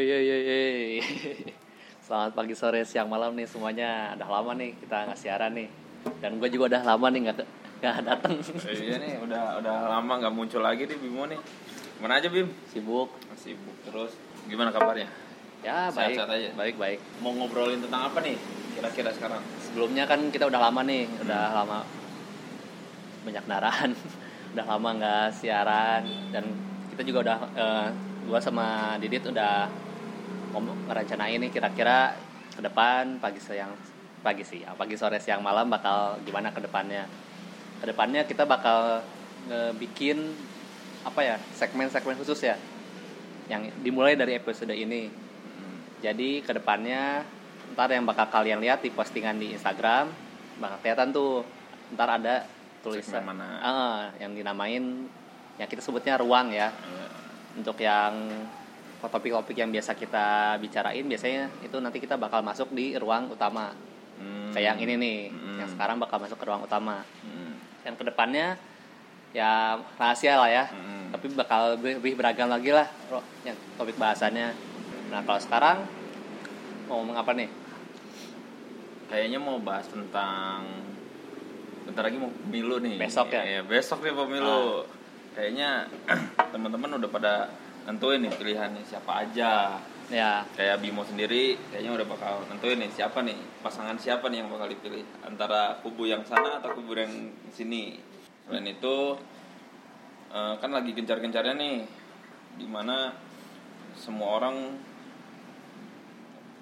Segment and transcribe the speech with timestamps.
[0.00, 1.52] Hey, hey, hey, hey.
[2.00, 4.16] Selamat pagi, sore, siang, malam nih semuanya.
[4.16, 5.68] Udah lama nih kita nggak siaran nih.
[6.24, 7.36] Dan gue juga udah lama nih nggak
[7.84, 8.40] nggak datang.
[8.80, 11.36] iya nih udah udah lama nggak muncul lagi nih Bimo nih
[12.00, 13.12] mana aja Bim Sibuk.
[13.36, 14.16] sibuk terus
[14.48, 15.04] gimana kabarnya
[15.60, 16.16] Ya baik.
[16.16, 16.48] Sehat-sehat aja.
[16.56, 16.98] Baik baik.
[17.20, 18.40] mau ngobrolin tentang apa nih
[18.72, 21.84] kira-kira sekarang Sebelumnya kan kita udah lama nih, udah lama
[23.28, 23.92] banyak kendaraan,
[24.56, 26.48] udah lama nggak siaran dan
[26.88, 27.88] kita juga udah eh,
[28.30, 29.89] gua sama Didit udah
[30.54, 32.14] ngerencanain nih kira-kira
[32.50, 33.72] ke depan pagi siang
[34.20, 37.06] pagi siang pagi sore siang malam bakal gimana ke depannya.
[37.80, 39.00] Ke depannya kita bakal
[39.80, 40.36] bikin
[41.00, 42.60] apa ya segmen-segmen khusus ya
[43.48, 45.08] yang dimulai dari episode ini.
[46.04, 47.24] Jadi ke depannya
[47.72, 50.10] ntar yang bakal kalian lihat di postingan di Instagram
[50.60, 51.46] bakal kelihatan tuh
[51.96, 52.44] ntar ada
[52.84, 53.48] tulisan mana?
[53.62, 55.08] Ah, yang dinamain
[55.56, 57.06] yang kita sebutnya ruang ya Iya.
[57.60, 58.12] untuk yang
[59.08, 60.26] topik-topik yang biasa kita
[60.58, 63.72] bicarain biasanya itu nanti kita bakal masuk di ruang utama
[64.20, 64.52] Hmm.
[64.52, 65.58] kayak yang ini nih Hmm.
[65.64, 67.56] yang sekarang bakal masuk ke ruang utama Hmm.
[67.80, 68.60] dan ke depannya
[69.32, 71.08] ya rahasia lah ya Hmm.
[71.08, 72.84] tapi bakal lebih lebih beragam lagi lah
[73.40, 74.52] yang topik bahasannya
[75.08, 75.88] nah kalau sekarang
[76.84, 77.48] mau ngomong apa nih
[79.08, 80.62] kayaknya mau bahas tentang
[81.82, 83.42] bentar lagi mau pemilu nih Besok ya?
[83.42, 84.84] Iya, besok nih pemilu
[85.32, 85.88] kayaknya
[86.52, 87.34] teman-teman udah pada
[87.88, 89.78] nentuin nih pilihannya siapa aja.
[90.10, 90.42] Ya.
[90.58, 94.66] Kayak Bimo sendiri kayaknya udah bakal nentuin nih siapa nih pasangan siapa nih yang bakal
[94.66, 98.02] dipilih antara kubu yang sana atau kubu yang sini.
[98.44, 99.14] Selain itu
[100.34, 101.86] eh, kan lagi gencar-gencarnya nih
[102.58, 103.14] di mana
[103.94, 104.74] semua orang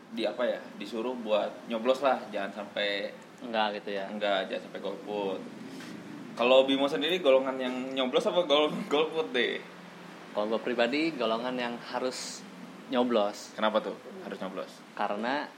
[0.09, 4.05] di apa ya disuruh buat nyoblos lah jangan sampai enggak gitu ya.
[4.13, 5.41] Enggak jangan sampai golput.
[6.37, 9.78] Kalau Bimo sendiri golongan yang nyoblos apa gol golput deh
[10.39, 12.47] kalau gue pribadi golongan yang harus
[12.95, 15.51] nyoblos kenapa tuh harus nyoblos karena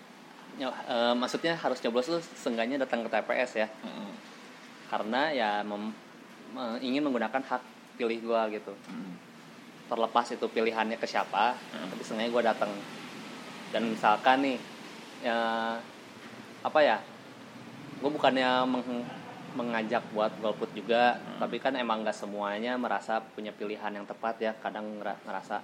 [0.57, 4.09] eh, maksudnya harus nyoblos tuh seenggaknya datang ke TPS ya Mm-mm.
[4.89, 5.93] karena ya mem-
[6.57, 7.61] me- ingin menggunakan hak
[8.01, 9.13] pilih gue gitu Mm.
[9.93, 11.93] terlepas itu pilihannya ke siapa Hmm.
[11.93, 12.73] tapi seenggaknya gue datang
[13.77, 14.57] dan misalkan nih
[15.21, 15.77] ya
[16.65, 16.97] apa ya
[18.01, 19.20] gue bukannya meng-
[19.53, 21.39] mengajak buat golput juga Hmm.
[21.39, 25.59] tapi kan emang nggak semuanya merasa punya pilihan yang tepat ya kadang ngera- ngerasa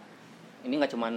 [0.63, 1.13] ini nggak cuman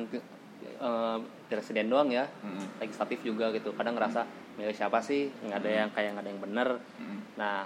[0.60, 2.78] eh, presiden doang ya Mm-mm.
[2.78, 4.22] legislatif juga gitu kadang ngerasa
[4.56, 6.70] milih siapa sih nggak ada yang kayak nggak ada yang bener
[7.00, 7.20] Mm-mm.
[7.40, 7.64] Nah,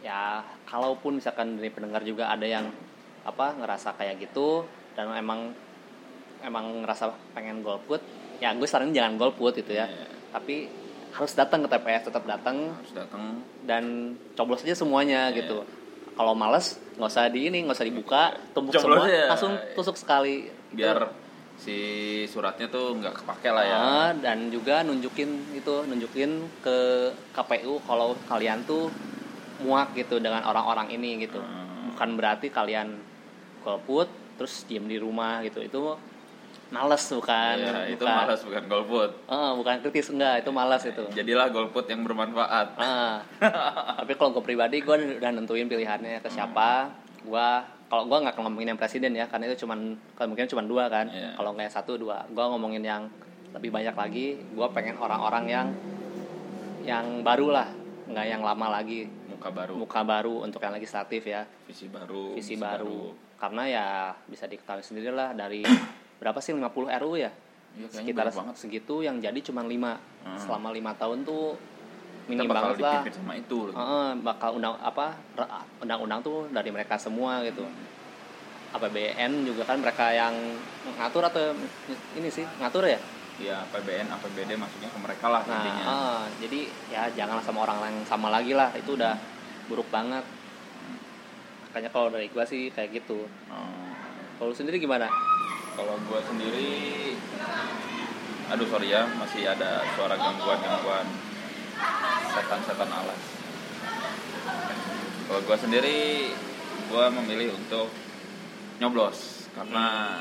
[0.00, 2.70] ya kalaupun misalkan dari pendengar juga ada yang
[3.20, 4.64] apa ngerasa kayak gitu
[4.96, 5.52] dan emang
[6.40, 8.00] emang ngerasa pengen golput,
[8.40, 9.84] ya gue saranin jangan golput gitu ya.
[9.84, 10.08] Iya.
[10.32, 10.56] Tapi
[11.10, 13.22] harus datang ke TPS, tetap datang harus datang
[13.62, 13.84] dan
[14.34, 15.42] coblos aja semuanya Iya.
[15.42, 15.58] gitu.
[16.12, 18.22] Kalau males nggak usah di ini, nggak usah dibuka,
[18.52, 20.50] tumpuk Coblos semua, langsung tusuk sekali.
[20.70, 21.10] biar
[21.56, 21.76] si
[22.24, 26.30] suratnya tuh nggak kepake lah ya Ah, dan juga nunjukin itu nunjukin
[26.62, 26.76] ke
[27.32, 28.86] KPU kalau kalian tuh
[29.58, 31.90] muak gitu dengan orang-orang ini gitu Hmm.
[31.92, 32.96] bukan berarti kalian
[33.60, 35.82] golput terus diem di rumah gitu itu
[36.70, 37.54] males bukan?
[37.58, 38.14] Iya, itu bukan.
[38.14, 39.10] malas bukan golput.
[39.26, 41.04] Ah, bukan kritis enggak itu malas itu.
[41.12, 42.78] Jadilah golput yang bermanfaat.
[42.78, 43.26] Ah.
[44.00, 46.94] tapi kalau gue pribadi gue udah nentuin pilihannya ke siapa.
[47.26, 47.48] Gue
[47.90, 51.10] kalau gue nggak ngomongin yang presiden ya karena itu cuman kemungkinan cuma dua kan.
[51.10, 51.34] Iya.
[51.34, 52.22] kalau nggak satu dua.
[52.30, 53.02] Gue ngomongin yang
[53.50, 55.66] lebih banyak lagi gue pengen orang-orang yang
[56.86, 57.68] yang baru lah.
[58.06, 59.10] Nggak yang lama lagi.
[59.26, 59.74] Muka baru.
[59.74, 61.42] Muka baru untuk yang legislatif ya.
[61.66, 63.10] Visi baru visi misi baru.
[63.40, 63.86] Karena ya
[64.30, 65.66] bisa diketahui sendiri lah dari
[66.20, 66.68] berapa sih 50
[67.00, 67.32] RU ya?
[67.70, 68.54] Kayaknya sekitar banget.
[68.58, 69.98] segitu yang jadi cuma lima.
[70.20, 70.36] Hmm.
[70.36, 71.56] selama lima tahun tuh
[72.28, 73.02] kita minim bakal banget lah.
[73.08, 73.58] sama itu.
[73.72, 75.16] Heeh, bakal undang apa
[75.80, 77.64] undang-undang tuh dari mereka semua gitu.
[78.70, 80.36] APBN juga kan mereka yang
[81.00, 81.56] ngatur atau
[82.14, 83.00] ini sih ngatur ya?
[83.40, 85.84] Ya APBN APBD masuknya ke mereka lah nah intinya.
[85.88, 86.60] ah, jadi
[86.92, 89.16] ya janganlah sama orang yang sama lagi lah itu udah
[89.66, 90.22] buruk banget.
[91.64, 93.24] Makanya kalau dari gua sih kayak gitu.
[93.48, 93.88] Oh.
[94.36, 95.08] kalau sendiri gimana
[95.80, 96.76] kalau gue sendiri
[98.52, 101.08] aduh sorry ya masih ada suara gangguan-gangguan
[102.28, 103.22] setan-setan alas
[105.24, 106.00] kalau gue sendiri
[106.84, 107.88] gue memilih untuk
[108.76, 110.20] nyoblos karena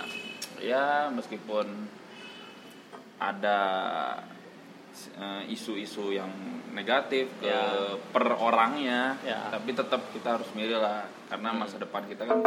[0.63, 1.67] ya meskipun
[3.19, 3.59] ada
[5.19, 6.31] eh, isu-isu yang
[6.71, 7.99] negatif ke Ya.
[8.15, 9.51] per orangnya Ya.
[9.51, 11.59] tapi tetap kita harus milih lah karena Hmm.
[11.59, 12.39] masa depan kita kan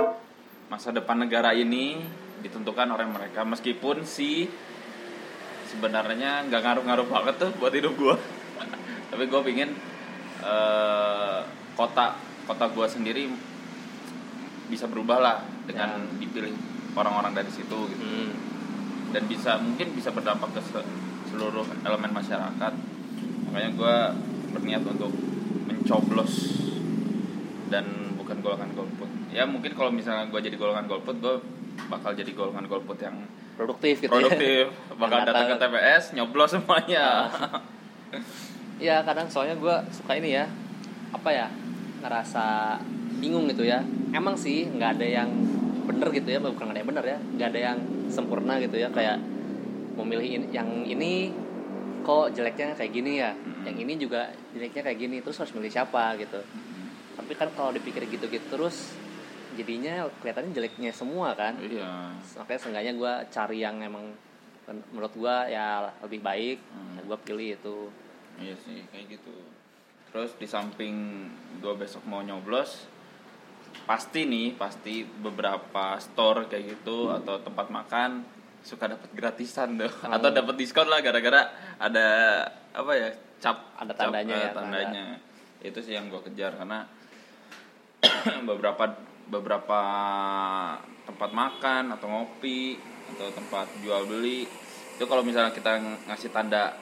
[0.70, 2.00] masa depan negara ini
[2.42, 3.46] ditentukan oleh mereka.
[3.46, 4.50] Meskipun si
[5.72, 8.12] sebenarnya nggak ngaruh-ngaruh banget tuh buat hidup gue
[9.10, 9.72] tapi gue pingin
[10.44, 11.40] eh,
[11.72, 12.12] kota
[12.44, 13.32] kota gue sendiri
[14.68, 16.52] bisa berubah lah dengan dipilih
[16.92, 18.04] orang-orang dari situ gitu.
[18.04, 18.32] Hmm.
[19.16, 20.88] dan bisa mungkin bisa berdampak ke se-
[21.28, 22.72] seluruh elemen masyarakat.
[23.48, 23.96] Makanya gue
[24.56, 25.12] berniat untuk
[25.68, 26.64] mencoblos
[27.68, 27.84] dan
[28.16, 29.08] bukan golongan golput.
[29.32, 31.34] Ya mungkin kalau misalnya gue jadi golongan golput gue
[31.88, 33.16] bakal jadi golongan golput yang
[33.56, 34.72] produktif gitu produktif.
[34.92, 37.06] Ya bakal datang ke TPS nyoblos semuanya.
[38.82, 40.42] Iya kadang soalnya gue suka ini ya
[41.14, 41.46] apa ya
[42.02, 42.76] ngerasa
[43.22, 43.78] bingung gitu ya.
[44.10, 45.30] Emang sih nggak ada yang
[45.86, 47.78] bener gitu ya bukan nggak ada yang bener ya nggak ada yang
[48.10, 49.18] sempurna gitu ya kayak
[49.98, 51.30] memilih ini, yang ini
[52.02, 53.70] kok jeleknya kayak gini ya Mm-mm.
[53.70, 56.42] yang ini juga jeleknya kayak gini terus harus milih siapa gitu.
[57.14, 58.98] Tapi kan kalau dipikir gitu-gitu terus
[59.54, 64.04] jadinya kelihatannya jeleknya semua kan iya makanya seenggaknya gue cari yang emang
[64.62, 65.66] men- menurut gue ya
[66.00, 67.02] lebih baik Hmm.
[67.02, 67.76] gue pilih itu
[68.32, 69.34] Iya sih kayak gitu.
[70.08, 71.28] Terus di samping
[71.58, 72.88] gue besok mau nyoblos,
[73.82, 78.24] pasti nih pasti beberapa store kayak gitu atau tempat makan
[78.60, 80.14] suka dapat gratisan tuh Hmm.
[80.14, 81.44] atau dapat diskon lah gara-gara
[81.76, 82.08] ada
[82.72, 85.04] apa ya cap Ada cap, tandanya eh, ya, tandanya
[85.60, 86.88] itu sih yang gue kejar karena
[88.48, 88.96] beberapa
[89.26, 89.80] beberapa
[91.02, 92.78] tempat makan atau ngopi
[93.10, 94.46] atau tempat jual beli.
[94.92, 96.78] Itu kalau misalnya kita ng- ngasih tanda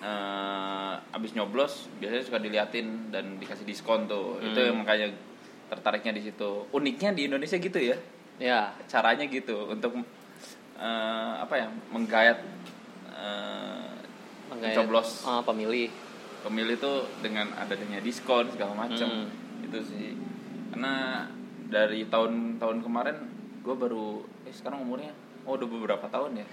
[0.00, 4.40] eh, abis nyoblos biasanya suka diliatin dan dikasih diskon tuh.
[4.40, 4.66] Itu Hmm.
[4.66, 5.12] yang makanya
[5.68, 6.64] tertariknya di situ.
[6.70, 7.96] Uniknya di Indonesia gitu ya.
[8.36, 8.72] Ya.
[8.86, 10.00] Caranya gitu untuk
[10.80, 12.38] eh, apa ya menggayat
[13.12, 13.92] eh,
[14.48, 15.20] menggait, Mencoblos.
[15.22, 15.88] eh, pemilih.
[16.40, 19.28] Pemilih tuh dengan adanya diskon segala macam Hmm.
[19.60, 20.16] itu sih.
[20.72, 21.28] Karena
[21.70, 23.16] dari tahun-tahun kemarin
[23.62, 25.14] gue baru eh sekarang umurnya
[25.46, 26.46] oh udah beberapa tahun ya?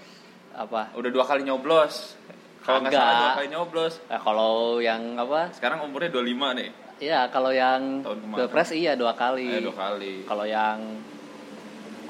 [0.54, 0.94] Apa?
[0.96, 2.16] Udah dua kali nyoblos.
[2.64, 3.94] Kalau nggak salah dua kali nyoblos.
[4.08, 5.52] Eh, kalau yang apa?
[5.54, 6.70] Sekarang umurnya 25 nih.
[6.98, 8.02] Iya kalau yang
[8.34, 9.46] pilpres iya dua kali.
[9.46, 10.26] Eh dua kali.
[10.26, 10.78] Kalau yang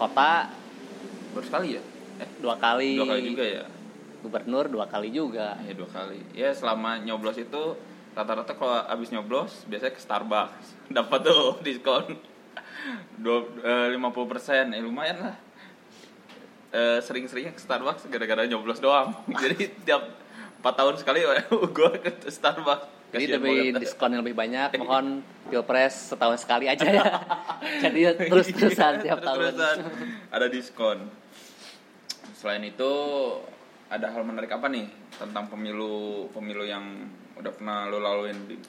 [0.01, 0.49] kota?
[1.37, 1.83] Baru sekali ya?
[2.25, 2.97] Eh dua kali.
[2.97, 3.65] Dua kali juga ya?
[4.25, 5.61] Gubernur dua kali juga.
[5.61, 6.21] Ya dua kali.
[6.33, 7.77] Ya selama nyoblos itu
[8.17, 10.67] rata-rata kalau abis nyoblos biasanya ke Starbucks.
[10.97, 12.17] Dapat tuh diskon
[13.93, 14.73] lima puluh persen.
[14.75, 15.37] Eh lumayan lah.
[16.69, 19.17] Eh, sering-seringnya ke Starbucks gara-gara nyoblos doang.
[19.43, 20.05] Jadi tiap
[20.61, 21.25] empat tahun sekali
[21.77, 22.99] gue ke Starbucks.
[23.09, 23.81] Jadi Kasian demi banget.
[23.81, 27.05] diskon yang lebih banyak mohon pilpres setahun sekali aja ya.
[27.81, 29.37] Jadi terus terusan tiap tahun.
[29.49, 29.77] Terus-terusan.
[30.29, 30.99] Ada diskon.
[32.37, 32.93] Selain itu
[33.89, 37.09] ada hal menarik apa nih tentang pemilu pemilu yang
[37.41, 38.61] udah pernah lo laluin di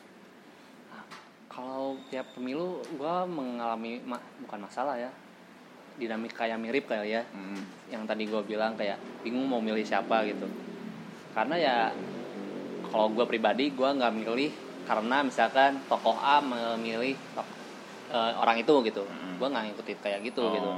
[1.49, 5.09] kalau tiap pemilu gua mengalami ma- bukan masalah ya
[5.99, 7.59] dinamika yang mirip kayak ya Hmm.
[7.91, 10.47] yang tadi gue bilang kayak bingung mau milih siapa gitu
[11.29, 11.77] karena ya
[12.85, 14.51] kalau gue pribadi gue nggak milih
[14.87, 17.51] karena misalkan tokoh A memilih tok-
[18.07, 19.35] eh, orang itu gitu Mm.
[19.35, 20.53] gue nggak ngikutin kayak gitu Oh.
[20.55, 20.69] gitu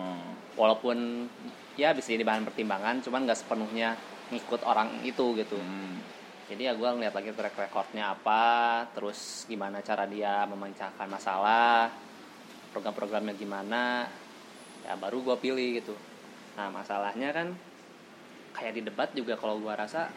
[0.58, 1.30] walaupun
[1.78, 3.96] ya bisa jadi bahan pertimbangan cuman nggak sepenuhnya
[4.28, 6.02] ngikut orang itu gitu Hmm.
[6.52, 11.88] Jadi ya gue ngeliat lagi track recordnya apa terus gimana cara dia memecahkan masalah
[12.76, 14.04] program-programnya gimana
[14.84, 15.96] ya baru gue pilih gitu.
[16.60, 17.56] Nah masalahnya kan
[18.52, 20.12] kayak di debat juga kalau gue rasa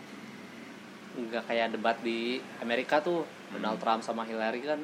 [1.15, 3.23] nggak kayak debat di Amerika tuh
[3.55, 4.83] Donald Trump sama Hillary kan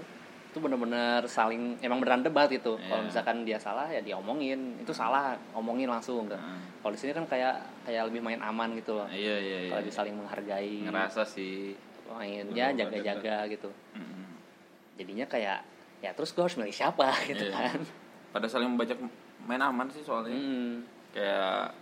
[0.51, 2.75] itu bener-bener saling emang beneran debat gitu.
[2.81, 3.07] Kalau Iya.
[3.07, 4.75] misalkan dia salah ya diomongin.
[4.77, 6.59] Itu salah omongin langsung enggak Hmm.
[6.83, 9.07] kalau di sini kan kayak kayak lebih main aman gitu loh.
[9.07, 10.77] Iya iya iya kalau lebih saling menghargai.
[10.85, 11.79] Ngerasa sih.
[12.11, 13.71] Mainnya jaga-jaga gitu.
[13.95, 14.27] Hmm.
[14.99, 15.65] jadinya kayak
[16.01, 17.55] ya terus gue harus milih siapa gitu Iya.
[17.71, 17.81] kan.
[18.31, 18.99] Pada saling membajak
[19.41, 20.35] main aman sih soalnya.
[20.35, 20.83] Hmm.
[21.11, 21.75] kayak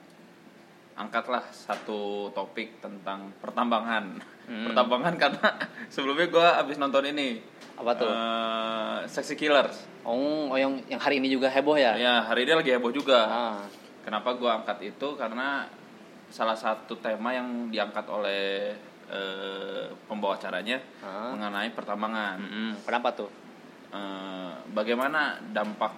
[0.99, 1.99] angkatlah satu
[2.31, 4.65] topik tentang pertambangan Hmm.
[4.65, 5.49] pertambangan karena
[5.93, 7.37] sebelumnya gue abis nonton ini
[7.77, 8.09] Apa tuh?
[8.09, 12.57] eh, Sexy Killers oh, oh yang yang hari ini juga heboh ya ya hari ini
[12.57, 13.61] lagi heboh juga ah.
[14.01, 15.69] kenapa gue angkat itu karena
[16.29, 18.73] salah satu tema yang diangkat oleh
[19.05, 21.29] eh, pembawa acaranya Ah.
[21.29, 22.71] mengenai pertambangan Mm-mm.
[22.83, 23.31] kenapa tuh
[23.89, 25.93] Eh, bagaimana dampak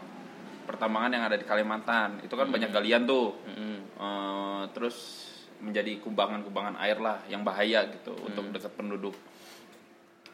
[0.67, 2.21] pertambangan yang ada di Kalimantan.
[2.25, 3.37] Itu kan banyak galian tuh.
[3.47, 3.77] Mm-mm.
[4.01, 5.29] Eh, terus
[5.61, 9.13] menjadi kubangan-kubangan air lah yang bahaya gitu untuk dekat penduduk.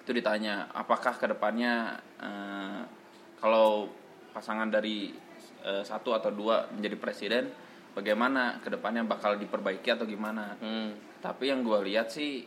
[0.06, 2.82] Itu ditanya apakah ke depannya eh,
[3.42, 3.90] kalau
[4.30, 5.10] pasangan dari
[5.66, 7.44] eh, satu atau dua menjadi presiden
[7.96, 10.54] bagaimana ke depannya bakal diperbaiki atau gimana?
[10.60, 10.92] Hmm.
[11.24, 12.44] tapi yang gue lihat sih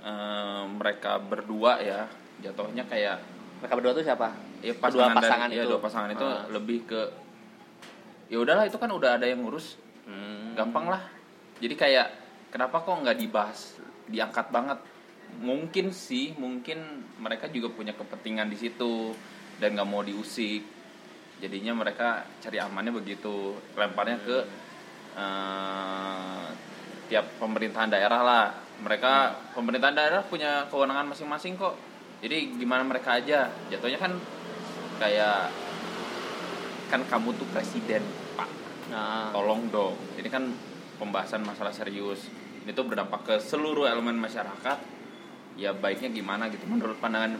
[0.00, 2.08] eh, mereka berdua ya
[2.40, 3.18] jatuhnya kayak
[3.58, 5.70] mereka berdua tuh siapa ya Dua pasangan dari, ya, itu.
[5.70, 6.44] dua pasangan itu Ah.
[6.50, 7.00] lebih ke
[8.28, 9.78] ya udahlah itu kan udah ada yang ngurus.
[10.04, 10.56] Hmm.
[10.56, 11.04] gampang lah.
[11.60, 12.08] Jadi kayak
[12.48, 13.76] kenapa kok nggak dibahas
[14.08, 14.80] diangkat banget?
[15.38, 16.80] Mungkin sih mungkin
[17.20, 19.12] mereka juga punya kepentingan di situ
[19.60, 20.64] dan nggak mau diusik.
[21.38, 23.52] Jadinya mereka cari amannya begitu.
[23.76, 24.38] Lemparnya ke
[25.14, 26.46] eh,
[27.08, 28.46] tiap pemerintahan daerah lah.
[28.78, 29.12] Mereka
[29.52, 31.74] pemerintahan daerah punya kewenangan masing-masing kok.
[32.18, 33.46] Jadi gimana mereka aja?
[33.68, 34.12] Jatuhnya kan
[34.98, 35.54] kayak
[36.90, 38.02] kan kamu tuh presiden
[38.34, 38.50] pak.
[38.90, 39.94] Nah tolong dong.
[40.18, 40.50] Ini kan
[40.98, 42.26] pembahasan masalah serius.
[42.66, 44.78] Ini tuh berdampak ke seluruh elemen masyarakat.
[45.54, 46.66] Ya baiknya gimana gitu.
[46.66, 47.38] Menurut pandangan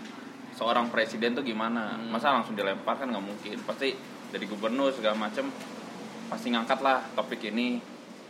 [0.55, 1.99] seorang presiden tuh gimana?
[1.99, 2.09] Hmm.
[2.15, 3.57] masa langsung dilempar kan nggak mungkin.
[3.67, 3.93] Pasti
[4.29, 5.51] dari gubernur segala macem
[6.29, 7.81] pasti ngangkat lah topik ini.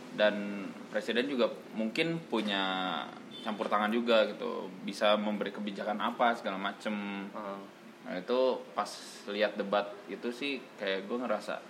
[0.09, 3.05] Dan presiden juga mungkin punya
[3.45, 4.71] campur tangan juga gitu.
[4.87, 7.27] Bisa memberi kebijakan apa segala macem.
[7.35, 7.78] Ah.
[8.09, 8.89] Nah itu pas
[9.29, 11.61] lihat debat itu sih kayak gue ngerasa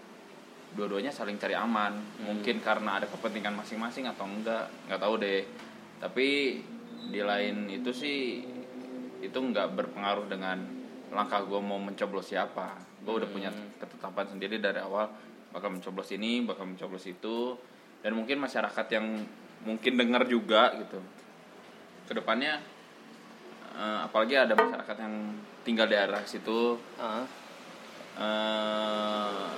[0.79, 1.99] dua-duanya saling cari aman.
[2.23, 5.43] Mungkin karena ada kepentingan masing-masing atau enggak, nggak tahu deh.
[5.99, 6.27] Tapi
[7.11, 8.39] di lain itu sih
[9.19, 10.63] itu nggak berpengaruh dengan
[11.11, 12.79] langkah gue mau mencoblos siapa.
[13.03, 15.11] Gue udah punya ketetapan sendiri dari awal
[15.51, 17.57] bakal mencoblos ini, bakal mencoblos itu,
[17.99, 19.27] dan mungkin masyarakat yang
[19.67, 21.03] mungkin dengar juga gitu.
[22.07, 22.63] Ke depannya
[23.75, 25.15] eh, apalagi ada masyarakat yang
[25.69, 26.81] tinggal di daerah situ.
[26.97, 27.21] Ah.
[28.17, 29.49] eh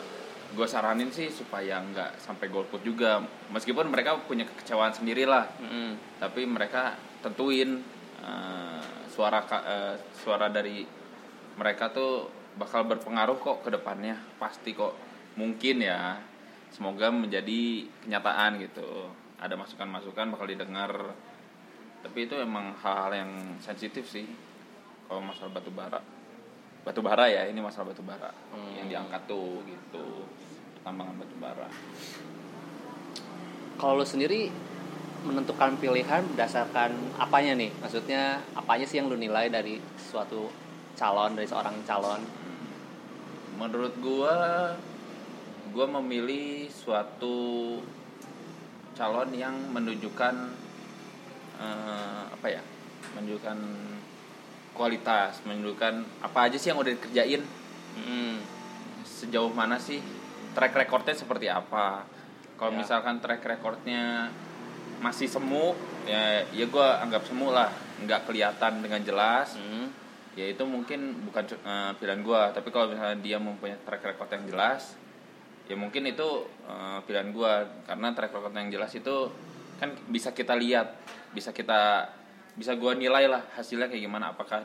[0.52, 3.24] gue saranin sih supaya nggak sampai golput juga.
[3.56, 5.48] Meskipun mereka punya kekecewaan sendiri lah.
[5.64, 6.20] Mm-mm.
[6.20, 7.80] tapi mereka tentuin
[8.20, 10.84] eh, suara eh, suara dari
[11.56, 12.28] mereka tuh
[12.60, 14.20] bakal berpengaruh kok ke depannya.
[14.36, 15.00] Pasti kok
[15.40, 16.20] mungkin ya.
[16.76, 19.08] Semoga menjadi kenyataan gitu.
[19.40, 21.16] Ada masukan-masukan bakal didengar.
[22.04, 23.32] Tapi itu emang hal-hal yang
[23.64, 24.51] sensitif sih
[25.12, 26.00] kalau masalah batu bara
[26.88, 28.80] batu bara ya ini masalah batu bara Hmm.
[28.80, 30.24] yang diangkat tuh gitu
[30.82, 31.68] tambangan batu bara
[33.76, 34.48] Kalau lu sendiri
[35.26, 37.74] menentukan pilihan berdasarkan apanya nih?
[37.82, 40.48] Maksudnya apanya sih yang lu nilai dari suatu
[40.96, 42.22] calon dari seorang calon?
[43.58, 44.74] menurut gua
[45.70, 47.78] gua memilih suatu
[48.94, 50.34] calon yang menunjukkan
[51.58, 52.62] eh, apa ya
[53.14, 53.58] menunjukkan
[54.72, 57.44] kualitas menunjukkan apa aja sih yang udah dikerjain
[57.92, 58.40] Mm.
[59.04, 60.00] sejauh mana sih
[60.56, 62.08] track recordnya seperti apa
[62.56, 62.80] kalau Ya.
[62.80, 64.32] misalkan track recordnya
[65.04, 65.76] masih semu
[66.06, 67.68] ya ya gua anggap semu lah
[68.00, 69.92] nggak kelihatan dengan jelas Mm.
[70.34, 74.48] ya itu mungkin bukan eh, pilihan gua tapi kalau misalnya dia mempunyai track record yang
[74.48, 74.96] jelas
[75.68, 76.30] ya mungkin itu
[76.64, 79.16] eh, pilihan gua karena track record yang jelas itu
[79.84, 80.96] kan bisa kita lihat
[81.36, 82.08] bisa kita
[82.56, 84.64] bisa gua nilai lah hasilnya kayak gimana apakah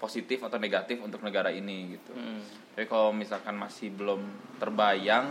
[0.00, 2.10] positif atau negatif untuk negara ini gitu.
[2.10, 2.42] Mm.
[2.74, 4.18] tapi kalau misalkan masih belum
[4.58, 5.30] terbayang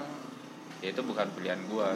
[0.79, 1.91] ya itu bukan pilihan gua.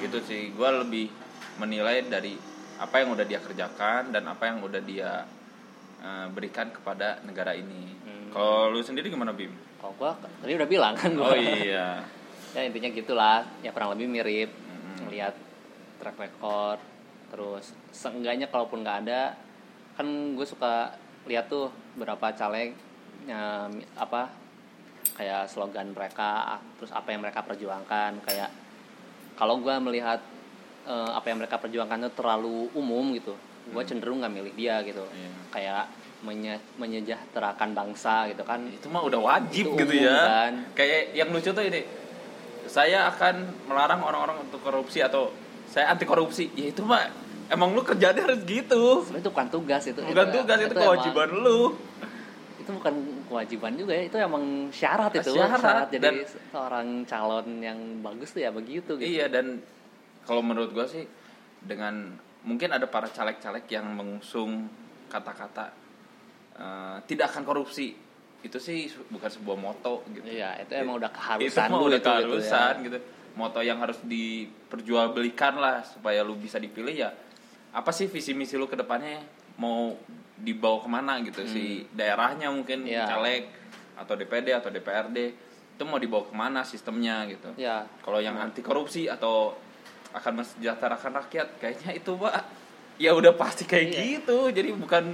[0.00, 1.12] Gitu sih gua lebih
[1.60, 2.34] menilai dari
[2.80, 5.28] apa yang udah dia kerjakan dan apa yang udah dia
[6.02, 7.94] eh, berikan kepada negara ini.
[8.04, 8.28] Hmm.
[8.34, 9.52] kalau lu sendiri gimana bim?
[9.78, 11.34] Kalau gua tadi udah bilang kan gua.
[11.34, 12.00] oh iya.
[12.54, 13.42] Ya intinya gitulah.
[13.66, 14.50] Ya kurang lebih mirip.
[15.10, 15.34] Lihat
[15.98, 16.93] track record
[17.34, 19.34] terus seenggaknya kalaupun nggak ada
[19.98, 20.94] kan gue suka
[21.26, 21.66] lihat tuh
[21.98, 22.78] beberapa caleg
[23.26, 23.66] ya,
[23.98, 24.30] apa
[25.18, 28.22] kayak slogan mereka terus apa yang mereka perjuangkan.
[28.22, 28.50] Kayak
[29.34, 30.22] kalau gue melihat
[30.86, 35.02] eh, apa yang mereka perjuangkan itu terlalu umum gitu gue cenderung nggak milih dia gitu.
[35.10, 35.30] Iya.
[35.50, 35.84] kayak
[36.22, 38.62] menye- menyejahterakan bangsa gitu kan.
[38.68, 40.18] Itu mah udah wajib Itu gitu ya.
[40.22, 40.52] kan.
[40.76, 41.82] kayak yang lucu tuh ini
[42.68, 45.32] saya akan melarang orang-orang untuk korupsi atau
[45.64, 46.52] saya anti korupsi.
[46.52, 47.08] Ya itu mah
[47.50, 50.84] emang lu kerjanya harus gitu sebenarnya itu bukan tugas itu bukan itu- tugas itu, emang-
[50.84, 51.60] kewajiban lu
[52.64, 52.94] itu bukan
[53.28, 58.40] kewajiban juga ya itu emang syarat itu Syarat, jadi dan- seorang calon yang bagus tuh
[58.40, 59.60] ya begitu gitu Iya dan
[60.24, 61.04] kalau menurut gue sih
[61.60, 64.68] dengan mungkin ada para caleg-caleg yang mengusung
[65.12, 65.76] kata-kata
[66.56, 67.92] eh, tidak akan korupsi
[68.44, 70.24] itu sih bukan sebuah moto gitu.
[70.24, 71.16] iya itu emang udah itu
[71.52, 72.12] keharusan lu udah itu, gitu ya.
[72.20, 72.98] keharusan gitu,
[73.34, 77.10] Moto yang harus diperjualbelikan lah supaya lu bisa dipilih ya.
[77.74, 79.18] Apa sih visi misi lu ke depannya
[79.56, 79.92] mau
[80.36, 82.90] dibawa ke mana gitu si daerahnya mungkin Hmm.
[82.92, 83.04] Iya.
[83.04, 83.42] caleg
[83.94, 85.18] atau DPD atau DPRD
[85.74, 87.50] itu mau dibawa ke mana sistemnya gitu.
[87.56, 89.54] ya Kalau yang anti korupsi atau
[90.10, 92.46] akan mensejahterakan rakyat, kayaknya itu pak
[92.96, 94.02] ya udah pasti kayak Iya.
[94.18, 94.38] gitu.
[94.48, 95.04] Jadi bukan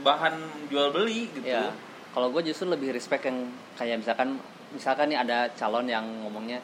[0.00, 0.34] bahan
[0.66, 1.46] jual beli gitu.
[1.46, 1.70] ya
[2.08, 6.58] kalau gue justru lebih respect yang kayak misalkan misalkan nih ada calon yang ngomongnya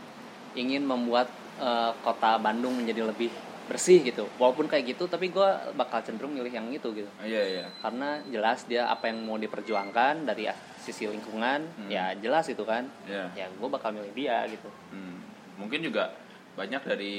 [0.52, 3.30] ingin membuat eh, kota Bandung menjadi lebih
[3.64, 7.64] bersih gitu walaupun kayak gitu tapi gue bakal cenderung milih yang itu gitu Iya iya.
[7.80, 10.44] karena jelas dia apa yang mau diperjuangkan dari
[10.76, 11.88] sisi lingkungan Hmm.
[11.88, 13.32] ya jelas itu kan Iya.
[13.34, 15.16] ya gue bakal milih dia gitu Hmm.
[15.56, 16.12] Mungkin juga
[16.54, 17.14] banyak dari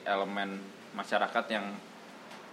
[0.00, 0.60] elemen
[0.92, 1.66] masyarakat yang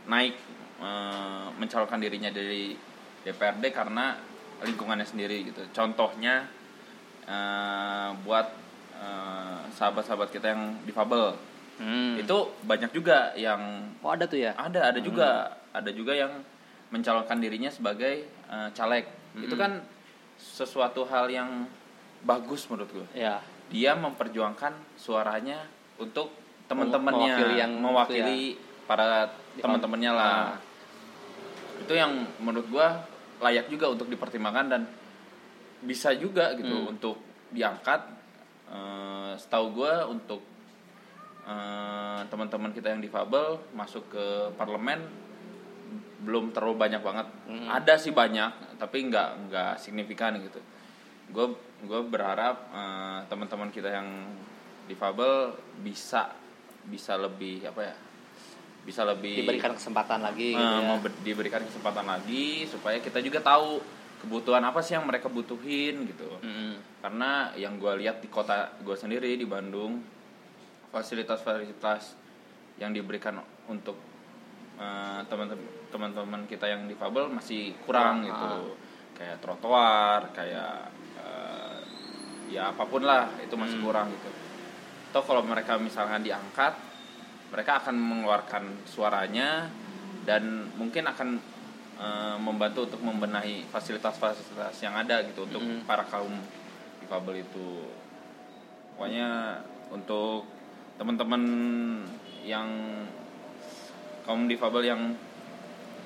[0.06, 0.36] naik
[0.77, 2.75] eh, mencalonkan dirinya dari
[3.22, 4.13] DPRD karena
[4.58, 5.65] lingkungannya sendiri gitu.
[5.72, 6.46] Contohnya
[7.25, 8.48] eh, buat
[8.96, 11.36] eh, sahabat-sahabat kita yang difabel
[11.75, 12.15] Hmm.
[12.15, 14.55] Itu banyak juga yang Oh ada tuh ya?
[14.55, 16.32] ada ada juga ada juga yang
[16.88, 19.05] mencalonkan dirinya sebagai eh, caleg.
[19.36, 19.84] Itu kan
[20.39, 21.67] sesuatu hal yang
[22.24, 23.08] bagus menurut gue.
[23.13, 23.44] Ya.
[23.67, 25.67] Dia memperjuangkan suaranya
[25.98, 26.32] untuk
[26.65, 28.39] teman-temannya Mewakili yang mewakili
[28.86, 30.34] para Di- teman-temannya lah.
[30.55, 30.58] Ah.
[31.77, 33.03] Itu yang menurut gua
[33.41, 34.82] layak juga untuk dipertimbangkan dan
[35.84, 36.94] bisa juga gitu Hmm.
[36.96, 37.20] untuk
[37.51, 38.01] diangkat.
[38.65, 40.41] Eh, setahu gua untuk
[41.46, 44.25] eh, teman-teman kita yang difabel masuk ke
[44.58, 45.25] parlemen
[46.25, 47.28] belum terlalu banyak banget.
[47.46, 47.70] Hmm.
[47.70, 50.58] Ada sih banyak, tapi nggak nggak signifikan gitu.
[51.30, 51.54] Gue
[51.86, 54.10] gue berharap eh, teman-teman kita yang
[54.90, 55.54] difabel
[55.86, 56.34] bisa
[56.86, 57.96] bisa lebih apa ya?
[58.86, 60.86] Bisa lebih Diberikan kesempatan lagi gitu eh, ya.
[60.86, 63.82] mau diberikan kesempatan lagi supaya kita juga tahu
[64.25, 66.30] kebutuhan apa sih yang mereka butuhin gitu.
[66.42, 67.02] Mm-mm.
[67.02, 70.14] Karena yang gue lihat di kota gue sendiri di Bandung
[70.96, 72.16] fasilitas-fasilitas
[72.80, 74.00] yang diberikan untuk
[74.80, 75.22] eh,
[75.92, 78.48] teman-teman kita yang difabel masih kurang Ah, gitu.
[78.48, 78.64] ah.
[79.16, 81.78] Kayak trotoar, kayak eh,
[82.52, 83.88] ya apa pun lah itu masih Hmm.
[83.88, 84.28] kurang gitu.
[85.12, 86.75] Atau kalau mereka misalkan diangkat,
[87.52, 89.68] mereka akan mengeluarkan suaranya
[90.28, 91.30] dan mungkin akan
[91.96, 95.88] eh, membantu untuk membenahi fasilitas-fasilitas yang ada gitu untuk Mm.
[95.88, 96.36] para kaum
[97.00, 97.88] difabel itu.
[98.92, 100.44] Pokoknya untuk
[100.96, 101.42] teman-teman
[102.42, 102.68] yang
[104.24, 105.02] kaum difabel yang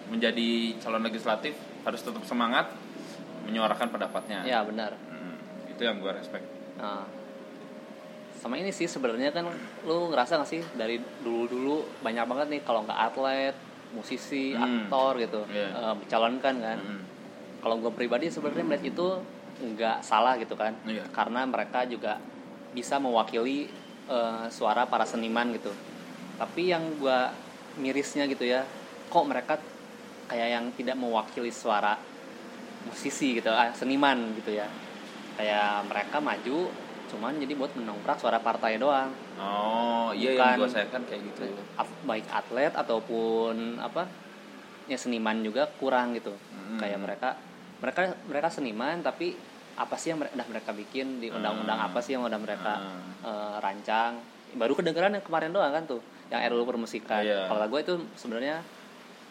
[0.10, 0.50] menjadi
[0.81, 1.53] calon legislatif
[1.86, 2.74] harus tetap semangat
[3.46, 4.41] menyuarakan pendapatnya.
[4.43, 4.98] Ya benar.
[5.08, 5.38] Hmm,
[5.69, 6.43] itu yang gue respect.
[6.75, 7.05] Nah,
[8.36, 9.46] sama ini sih sebenarnya kan
[9.84, 13.55] lu ngerasa gak sih dari dulu-dulu banyak banget nih kalau nggak atlet,
[13.91, 14.86] musisi, Hmm.
[14.86, 15.67] aktor gitu Iya.
[15.69, 16.77] eh, mencalonkan kan.
[16.77, 17.01] Hmm.
[17.60, 19.08] Kalau gue pribadi sebenarnya melihat itu
[19.60, 21.03] nggak salah gitu kan, Iya.
[21.12, 22.15] karena mereka juga
[22.72, 23.67] bisa mewakili
[24.09, 25.69] eh, suara para seniman gitu.
[26.35, 27.19] Tapi yang gue
[27.77, 28.65] mirisnya gitu ya,
[29.07, 29.55] kok mereka
[30.25, 31.95] kayak yang tidak mewakili suara
[32.83, 34.65] musisi gitu, ah, seniman gitu ya.
[35.35, 36.67] Kayak mereka maju
[37.09, 41.41] cuman jadi buat mendongkrak suara partai doang Oh iya yang Bukan- gue sayangkan kayak gitu.
[41.74, 44.05] At- baik atlet ataupun apa
[44.85, 46.77] ya seniman juga kurang gitu Hmm.
[46.77, 47.29] kayak mereka
[47.81, 49.33] mereka mereka seniman tapi
[49.79, 51.87] apa sih yang udah mereka bikin di undang-undang Hmm.
[51.87, 52.74] apa sih yang udah mereka
[53.20, 54.20] eh, rancang
[54.51, 57.48] baru kedengeran yang kemarin doang kan tuh yang RUU permusikan Iya.
[57.48, 58.59] kalau gue itu sebenarnya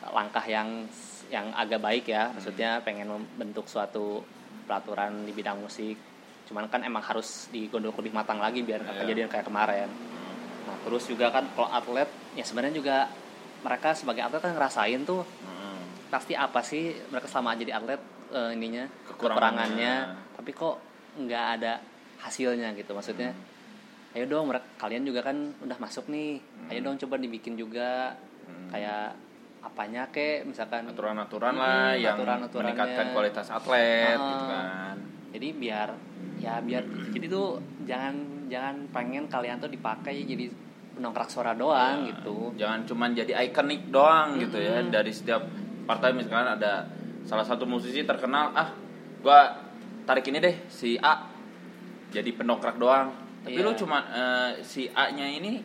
[0.08, 0.88] langkah yang
[1.28, 2.34] yang agak baik ya Hmm.
[2.34, 4.24] maksudnya pengen membentuk suatu
[4.64, 5.96] peraturan di bidang musik
[6.44, 9.04] cuman kan emang harus digodok lebih matang lagi biar Iya.
[9.04, 9.90] kejadian kayak kemarin
[10.64, 12.96] Nah, terus juga kan kalau atlet ya sebenarnya juga
[13.58, 15.80] mereka sebagai atlet kan ngerasain tuh Hmm.
[16.08, 19.94] pasti apa sih mereka selama jadi atlet eh, ininya Kekurangannya.
[20.32, 20.76] tapi kok
[21.16, 21.72] nggak ada
[22.18, 24.14] hasilnya gitu maksudnya Hmm.
[24.14, 28.14] ayo dong mereka kalian juga kan udah masuk nih ayo dong coba dibikin juga
[28.44, 28.70] Hmm.
[28.70, 29.12] kayak
[29.60, 32.72] apanya kek misalkan aturan-aturan Hmm, lah yang aturan-aturannya.
[32.72, 34.24] meningkatkan kualitas atlet Ah.
[34.24, 34.96] gitu kan.
[35.28, 35.88] jadi biar
[36.38, 38.14] ya biar jadi tuh jangan
[38.46, 40.48] jangan pengen kalian tuh dipakai jadi
[40.90, 44.90] penongkrak suara doang Ya, gitu Jangan cuman jadi ikonik doang gitu ya Mm-mm.
[44.90, 45.42] dari setiap
[45.84, 46.86] partai misalkan ada
[47.28, 48.72] salah satu musisi terkenal ah
[49.20, 49.52] gua
[50.02, 51.28] tarik ini deh si A
[52.08, 53.12] jadi pendongkrak doang.
[53.38, 53.64] Tapi Iya.
[53.64, 55.60] lu cuma eh, si A-nya ini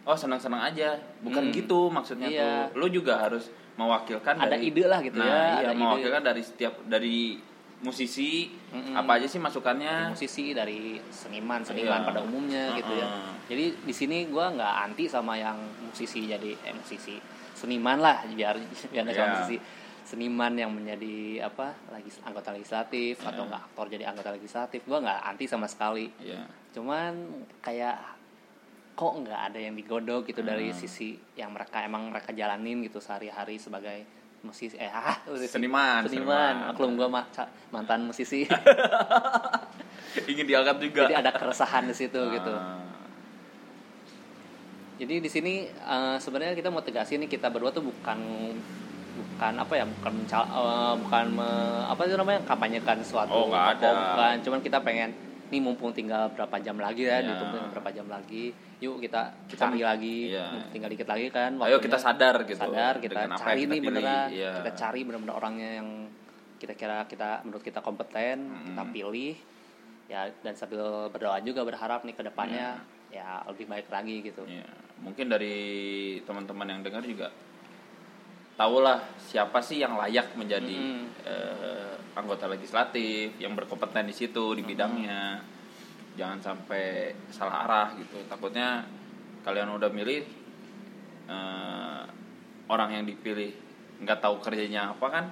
[0.00, 0.94] oh senang-senang aja.
[1.20, 1.52] Bukan Hmm.
[1.52, 2.70] gitu maksudnya Iya.
[2.70, 2.78] tuh.
[2.78, 5.80] Lu juga harus mewakilkan Ada dari ide lah gitu nah, ya, Iya, ada ide.
[5.80, 7.40] mewakilkan dari setiap dari
[7.80, 8.92] musisi Mm-mm.
[8.92, 9.94] apa aja sih dari masukannya.
[10.12, 12.06] musisi dari seniman seniman Iya.
[12.06, 13.08] pada umumnya gitu ya
[13.48, 17.16] jadi di sini gua nggak anti sama yang musisi jadi eh, musisi
[17.50, 19.32] seniman lah biar biar nggak cuma Iya.
[19.34, 19.56] musisi
[20.10, 23.48] seniman yang menjadi apa lagi anggota legislatif atau Iya.
[23.48, 26.42] nggak aktor jadi anggota legislatif gua nggak anti sama sekali Iya.
[26.70, 27.12] cuman
[27.60, 27.94] kayak
[28.92, 30.76] kok nggak ada yang digodok gitu dari Hmm.
[30.76, 34.02] sisi yang mereka emang mereka jalanin gitu sehari-hari sebagai
[34.40, 35.46] musisi eh ah musisi.
[35.48, 37.30] Seniman, seniman maklum gua ma-
[37.70, 38.44] mantan musisi
[40.26, 41.06] Ingin diangkat juga.
[41.06, 42.82] jadi ada keresahan di situ gitu Ah.
[44.96, 48.18] jadi di sini eh, sebenarnya kita mau tegasin nih kita berdua tuh bukan
[49.40, 53.88] bukan apa ya bukan mencal- eh, bukan me- apa itu namanya kampanyekan suatu Oh, ada.
[54.12, 55.16] bukan cuman kita pengen
[55.48, 57.32] nih mumpung tinggal berapa jam lagi ya, Ya.
[57.32, 61.50] ditunggu berapa jam lagi yuk kita kita Kita- ambil lagi mumpung tinggal dikit lagi kan
[61.54, 61.80] Ayo waktunya.
[61.80, 62.60] kita sadar gitu.
[62.60, 64.52] sadar kita cari kita nih beneran Iya.
[64.60, 65.88] kita cari bener-bener orangnya yang
[66.58, 68.92] kita kira kita menurut kita kompeten kita Mm-mm.
[68.92, 69.32] pilih
[70.06, 72.76] ya dan sambil berdoa juga berharap nih ke depannya
[73.08, 73.24] Iya.
[73.40, 75.56] ya lebih baik lagi gitu Ya, mungkin dari
[76.20, 77.32] teman-teman yang dengar juga
[78.60, 81.24] tahulah siapa sih yang layak menjadi Mm-mm.
[81.24, 85.40] eh, anggota legislatif yang berkompeten di situ di bidangnya.
[86.12, 88.20] Jangan sampai salah arah gitu.
[88.28, 88.84] Takutnya
[89.40, 90.20] kalian udah milih
[91.24, 92.02] eh,
[92.68, 93.48] orang yang dipilih
[94.00, 95.24] nggak tahu kerjanya apa kan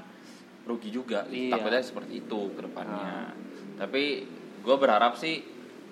[0.68, 1.56] rugi juga Iya.
[1.56, 3.32] takutnya seperti itu ke depannya
[3.80, 4.28] tapi
[4.60, 5.40] gue berharap sih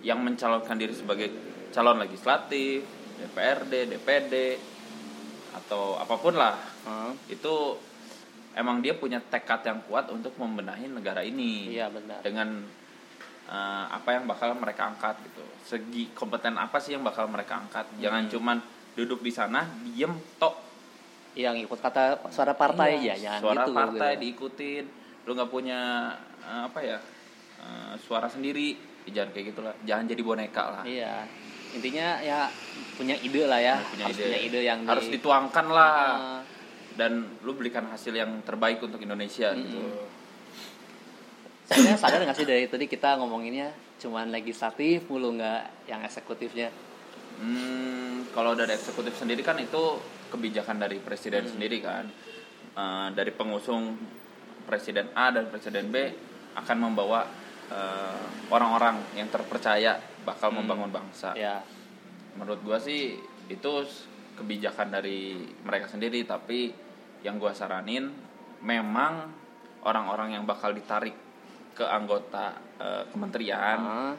[0.04, 1.32] yang mencalonkan diri sebagai
[1.72, 2.84] calon legislatif
[3.16, 4.34] DPRD DPD
[5.56, 7.12] atau apa pun lah Hmm.
[7.26, 7.54] itu
[8.54, 12.22] emang dia punya tekad yang kuat untuk membenahi negara ini Iya benar.
[12.22, 12.62] dengan
[13.44, 17.90] eh, apa yang bakal mereka angkat gitu segi kompeten apa sih yang bakal mereka angkat
[17.96, 18.32] jangan Hmm.
[18.32, 18.56] cuman
[18.94, 20.62] duduk di sana diem tok
[21.36, 23.74] Yang ikut kata suara partai Iya, ya, jangan suara gitu.
[23.74, 24.22] partai gitu.
[24.22, 24.84] diikutin
[25.22, 25.80] lu nggak punya
[26.40, 26.98] eh, apa ya
[27.58, 31.26] eh, suara sendiri jangan kayak gitulah jangan jadi boneka lah Iya.
[31.68, 32.48] Intinya ya
[32.96, 33.76] punya ide lah ya.
[33.84, 36.40] punya harus ide, punya ide yang harus di- dituangkan lah Ah,
[36.96, 39.62] dan lu belikan hasil yang terbaik untuk Indonesia Mm-mm.
[39.62, 39.80] gitu
[41.66, 46.70] Sebenarnya sadar nggak sih dari tadi kita ngomonginnya cuman legislatif mulu nggak yang eksekutifnya.
[47.42, 49.98] Hmm, kalau dari eksekutif sendiri kan itu
[50.30, 51.52] kebijakan dari presiden Hmm.
[51.58, 52.06] sendiri kan.
[52.76, 53.98] Eh, dari pengusung
[54.62, 55.96] presiden A dan presiden B
[56.54, 57.26] akan membawa
[57.66, 60.62] eh, orang-orang yang terpercaya bakal Hmm.
[60.62, 61.34] membangun bangsa.
[61.34, 61.66] Ya.
[62.38, 63.18] Menurut gua sih
[63.50, 63.72] itu
[64.38, 65.34] kebijakan dari
[65.66, 66.70] mereka sendiri, tapi
[67.20, 68.12] yang gua saranin
[68.60, 69.30] memang
[69.82, 71.14] orang-orang yang bakal ditarik
[71.72, 74.12] ke anggota eh, kementerian Ah,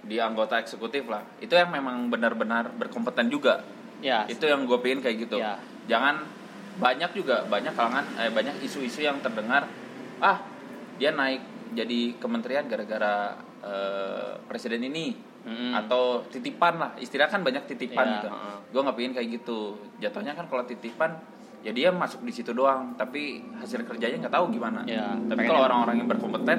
[0.00, 3.60] di anggota eksekutif lah itu yang memang benar-benar berkompeten juga
[4.00, 4.24] ya.
[4.24, 5.60] itu yang gue pengen kayak gitu Ya.
[5.86, 6.24] jangan
[6.76, 9.68] banyak juga banyak kalangan eh, banyak isu-isu yang terdengar
[10.18, 10.40] ah
[10.96, 15.72] dia naik jadi kementerian gara-gara eh, presiden ini Mm-mm.
[15.74, 18.56] atau titipan lah istilah kan banyak titipan Ya, gitu heeh.
[18.70, 19.58] gue nggak pengen kayak gitu
[19.98, 21.16] jatuhnya kan kalau titipan
[21.60, 25.60] ya dia masuk di situ doang tapi hasil kerjanya nggak tahu gimana Ya, tapi kalau
[25.68, 26.58] orang-orang yang berkompeten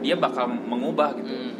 [0.00, 1.56] dia bakal mengubah gitu Hmm.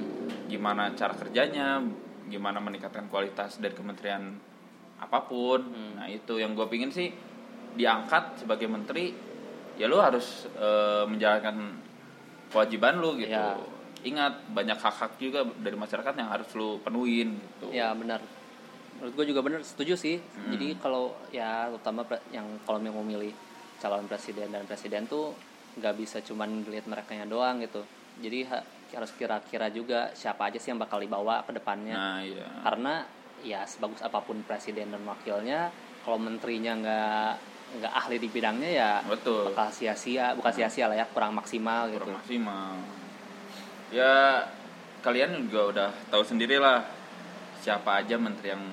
[0.49, 1.79] gimana cara kerjanya,
[2.27, 4.35] gimana meningkatkan kualitas dari kementerian
[4.99, 5.63] apa pun.
[5.63, 5.93] Hmm.
[6.01, 7.09] Nah itu yang gue pingin sih
[7.77, 9.15] diangkat sebagai menteri,
[9.79, 11.55] ya lu harus eh, menjalankan
[12.51, 13.31] kewajiban lu gitu.
[13.31, 13.55] Ya.
[14.03, 17.71] Ingat banyak hak-hak juga dari masyarakat yang harus lu penuhin gitu.
[17.71, 18.19] Ya benar.
[19.01, 20.21] Menurut gue juga benar, setuju sih.
[20.21, 20.53] Hmm.
[20.53, 23.33] Jadi kalau ya terutama yang kalau mau memilih
[23.81, 25.33] calon presiden dan presiden tuh
[25.81, 27.81] nggak bisa cuman lihat mereka doang gitu.
[28.21, 31.97] Jadi ha- harus kira-kira juga siapa aja sih yang bakal dibawa ke depannya.
[31.97, 32.45] Nah iya.
[32.61, 33.07] Karena
[33.41, 35.73] ya sebagus apa pun presiden dan wakilnya,
[36.05, 37.33] kalau menterinya nggak
[37.71, 39.55] nggak ahli di bidangnya ya Betul.
[39.55, 42.03] bakal sia-sia, bukan sia-sia lah ya, kurang maksimal gitu.
[42.03, 42.77] kurang maksimal.
[43.95, 44.45] Ya
[45.01, 46.85] kalian juga udah tahu sendiri lah
[47.63, 48.65] siapa aja menteri yang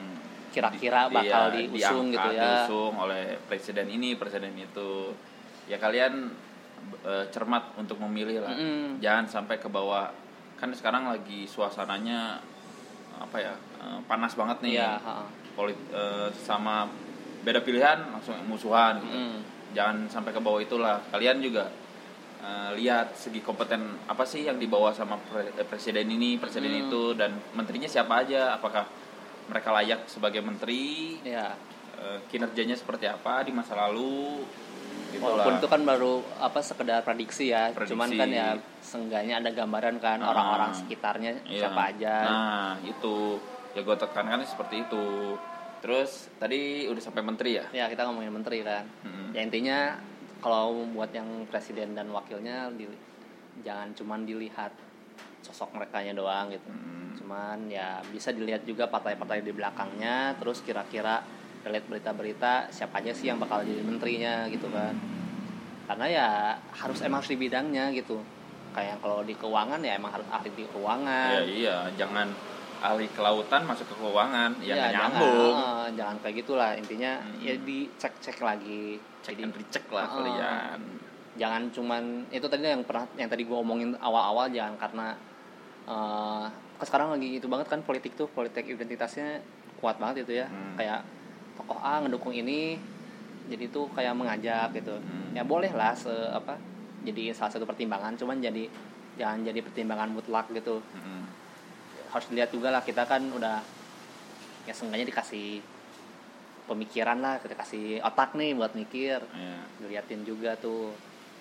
[0.58, 2.42] Kira-kira di- bakal iya, diusung diangkat, gitu ya.
[2.44, 5.14] diusung oleh presiden ini, presiden itu.
[5.66, 6.34] Ya kalian
[7.04, 8.52] eh, cermat untuk memilih lah.
[8.52, 8.98] Mm-mm.
[8.98, 10.10] Jangan sampai ke bawah.
[10.56, 12.42] Kan sekarang lagi suasananya
[13.18, 13.54] apa ya?
[13.78, 14.74] eh, panas banget nih.
[14.76, 15.26] Iya, ha-ha.
[15.54, 16.90] Polit eh, sama
[17.40, 19.40] beda pilihan langsung musuhan gitu Mm.
[19.72, 21.72] jangan sampai ke bawah itulah kalian juga
[22.38, 26.84] eh, lihat segi kompeten apa sih yang dibawa sama pre- presiden ini presiden Hmm.
[26.84, 28.84] itu dan menterinya siapa aja apakah
[29.48, 31.56] mereka layak sebagai menteri Ya.
[32.28, 34.46] kinerjanya seperti apa di masa lalu
[35.10, 35.60] gitu Walaupun lah.
[35.60, 37.92] itu kan baru apa sekedar prediksi ya, Prediksi.
[37.92, 38.48] cuman kan ya
[38.80, 40.30] seenggaknya ada gambaran kan Ah.
[40.30, 41.60] orang-orang sekitarnya Iya.
[41.64, 42.16] siapa aja.
[42.24, 43.40] nah itu
[43.72, 45.06] ya gue tekankan seperti itu
[45.78, 48.84] terus tadi udah sampai menteri ya Ya kita ngomongin menteri kan.
[49.02, 49.32] Mm-mm.
[49.32, 49.80] Ya intinya
[50.38, 52.90] kalau buat yang presiden dan wakilnya di-
[53.60, 54.70] jangan cuman dilihat
[55.42, 56.68] sosok mereka doang gitu.
[56.68, 57.07] Mm.
[57.28, 61.20] Cuman ya bisa dilihat juga partai-partai di belakangnya, terus kira-kira
[61.68, 64.96] lihat berita-berita siapa aja sih yang bakal jadi menterinya gitu kan.
[65.92, 66.28] Karena ya
[66.72, 68.24] harus emang harus di bidangnya gitu.
[68.72, 71.36] Kayak kalau di keuangan ya emang harus ahli di keuangan.
[71.36, 72.32] ya iya jangan
[72.80, 77.44] ahli kelautan masuk ke keuangan ya, nggak jangan, nyambung eh, jangan kayak gitulah intinya Hmm.
[77.44, 79.04] ya dicek-cek lagi.
[79.20, 80.14] cek Jadi recheck lah Ah.
[80.16, 80.80] kalian
[81.36, 85.08] jangan cuman itu tadi yang pernah yang tadi gue omongin awal-awal jangan karena
[85.84, 86.48] kan
[86.80, 89.42] sekarang lagi itu banget kan politik tuh politik identitasnya
[89.76, 90.76] kuat banget itu ya Hmm.
[90.76, 91.02] kayak
[91.56, 92.78] tokoh A ngedukung ini
[93.48, 95.32] jadi tuh kayak mengajak gitu Hmm.
[95.32, 96.58] ya boleh lah se apa
[97.00, 98.68] jadi salah satu pertimbangan cuman jadi
[99.16, 101.22] jangan jadi pertimbangan mutlak gitu Mm-mm.
[102.08, 103.62] harus dilihat juga lah kita kan udah
[104.64, 105.64] ya seenggaknya dikasih
[106.68, 109.58] pemikiran lah kita kasih otak nih buat mikir Iya.
[109.80, 110.92] diliatin juga tuh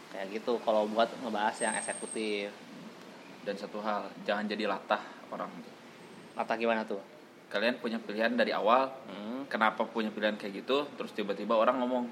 [0.09, 2.55] kayak gitu kalau buat ngebahas yang eksekutif
[3.43, 5.51] dan satu hal jangan jadi latah orang.
[6.37, 7.01] Atau gimana tuh?
[7.47, 9.47] Kalian punya pilihan dari awal hmm.
[9.47, 12.11] kenapa punya pilihan kayak gitu terus tiba-tiba orang ngomong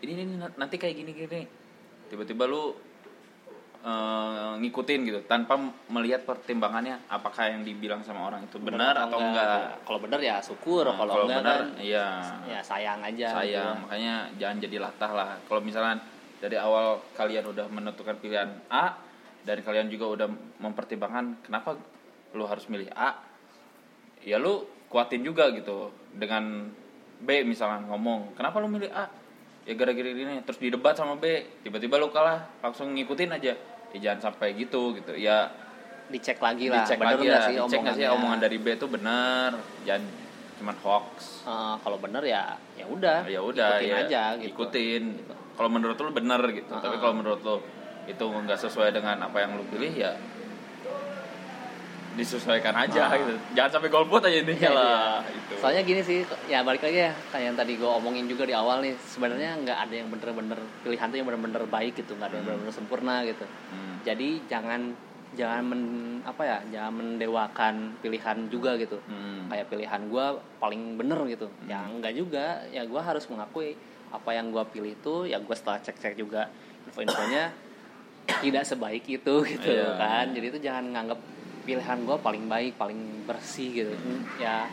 [0.00, 1.42] ini ini nanti kayak gini gini.
[2.08, 2.72] Tiba-tiba lu
[3.84, 5.56] eh, ngikutin gitu tanpa
[5.92, 9.84] melihat pertimbangannya apakah yang dibilang sama orang itu benar atau enggak.
[9.84, 12.08] kalau benar ya syukur Nah, kalau enggak benar kan iya.
[12.48, 15.28] ya sayang aja sayang makanya jangan jadi latah lah.
[15.48, 16.00] Kalau misalnya
[16.36, 18.92] dari awal kalian udah menentukan pilihan A
[19.46, 20.28] dan kalian juga udah
[20.60, 21.78] mempertimbangkan kenapa
[22.32, 23.14] lu harus milih A
[24.20, 26.70] ya lu kuatin juga gitu dengan
[27.16, 29.06] B misalnya ngomong kenapa lu milih A?
[29.66, 31.26] Ya gara-gara ini terus didebat sama B
[31.60, 33.54] tiba-tiba lu kalah langsung ngikutin aja.
[33.90, 35.50] Ya jangan sampai gitu gitu ya
[36.06, 39.58] dicek lagi lah dicek bener lagi lah sih dicek sih omongan dari B itu benar
[39.82, 40.06] jangan
[40.56, 41.42] cuman hoax.
[41.42, 44.50] Eh, kalau bener ya ya udah ya udah ikutin ya aja gitu.
[44.54, 45.02] ikutin.
[45.56, 46.78] Kalau menurut lu bener gitu Ah.
[46.78, 47.56] tapi kalau menurut lu
[48.06, 50.14] itu nggak sesuai dengan apa yang lu pilih ya
[52.16, 53.14] disesuaikan aja Ah.
[53.14, 55.36] gitu jangan sampai golput aja intinya Iya, lah iya.
[55.36, 58.52] itu soalnya gini sih ya balik lagi ya kayak yang tadi gue omongin juga di
[58.52, 62.34] awal nih sebenarnya nggak ada yang bener-bener pilihan tuh yang bener-bener baik gitu nggak ada
[62.34, 62.50] yang Hmm.
[62.50, 64.00] bener-bener sempurna gitu Hmm.
[64.02, 64.80] jadi jangan
[65.32, 65.82] jangan men,
[66.22, 69.46] apa ya jangan mendewakan pilihan juga gitu Hmm.
[69.46, 70.26] kayak pilihan gue
[70.56, 73.76] paling bener gitu ya enggak juga ya gue harus mengakui
[74.08, 76.48] apa yang gue pilih itu ya gue setelah cek-cek juga
[76.86, 77.52] info-infonya
[78.40, 79.92] tidak sebaik itu gitu Iya.
[79.94, 81.20] kan jadi itu jangan nganggap
[81.66, 83.92] pilihan gue paling baik paling bersih gitu.
[84.38, 84.70] Ya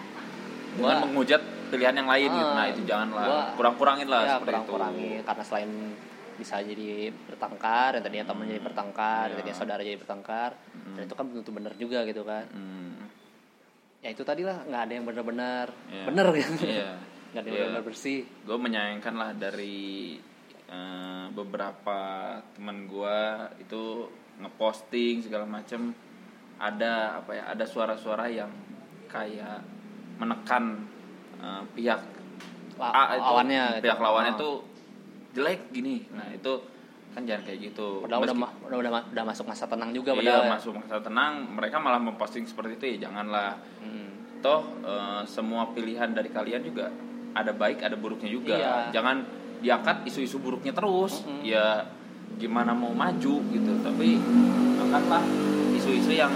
[0.73, 2.47] dengan gua menghujat pilihan yang lain gitu.
[2.47, 4.71] Ah, nah itu janganlah gua- kurang-kurangin lah ya seperti kurang itu.
[4.71, 5.71] kurangi karena selain
[6.33, 6.89] bisa jadi
[7.23, 9.37] bertengkar yang tadinya teman jadi bertengkar yang Iya.
[9.39, 10.51] tadinya saudara jadi bertengkar
[10.91, 12.45] dan itu kan belum tentu benar juga gitu kan.
[12.47, 12.93] Hmm.
[13.99, 16.03] ya itu tadi lah nggak ada yang benar-benar Iya.
[16.03, 16.91] bener gitu Iya.
[17.31, 17.67] nggak ada yang Iya.
[17.69, 18.17] benar bersih.
[18.43, 20.17] Gue menyayangkan lah dari
[20.65, 21.99] eh, beberapa
[22.51, 23.19] teman gue
[23.59, 25.93] itu ngeposting segala macem
[26.63, 28.47] ada apa ya ada suara-suara yang
[29.05, 29.59] kayak
[30.15, 30.87] menekan
[31.37, 31.99] eh, pihak
[32.73, 33.83] La- A itu lawannya gitu.
[33.83, 34.39] pihak lawannya Ah.
[34.39, 34.55] tuh
[35.31, 36.53] jelek gini nah itu
[37.11, 40.09] kan jangan kayak gitu Padahal udah, Meski- udah, udah, ma- udah masuk masa tenang juga
[40.11, 40.51] iya padahal ya.
[40.51, 44.09] masuk masa tenang mereka malah memposting seperti itu ya janganlah Hmm.
[44.39, 46.89] toh eh, semua pilihan dari kalian juga
[47.33, 48.73] ada baik ada buruknya juga Iya.
[48.91, 49.17] jangan
[49.59, 51.43] diangkat isu-isu buruknya terus Mm-mm.
[51.43, 51.85] ya
[52.33, 54.17] gimana mau maju gitu tapi
[54.79, 55.21] angkatlah
[55.71, 56.33] isu-isu yang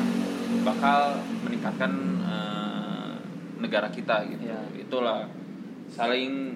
[0.61, 0.99] bakal
[1.41, 3.13] meningkatkan eh,
[3.57, 4.59] negara kita gitu Iya.
[4.77, 5.25] itulah
[5.89, 6.55] saling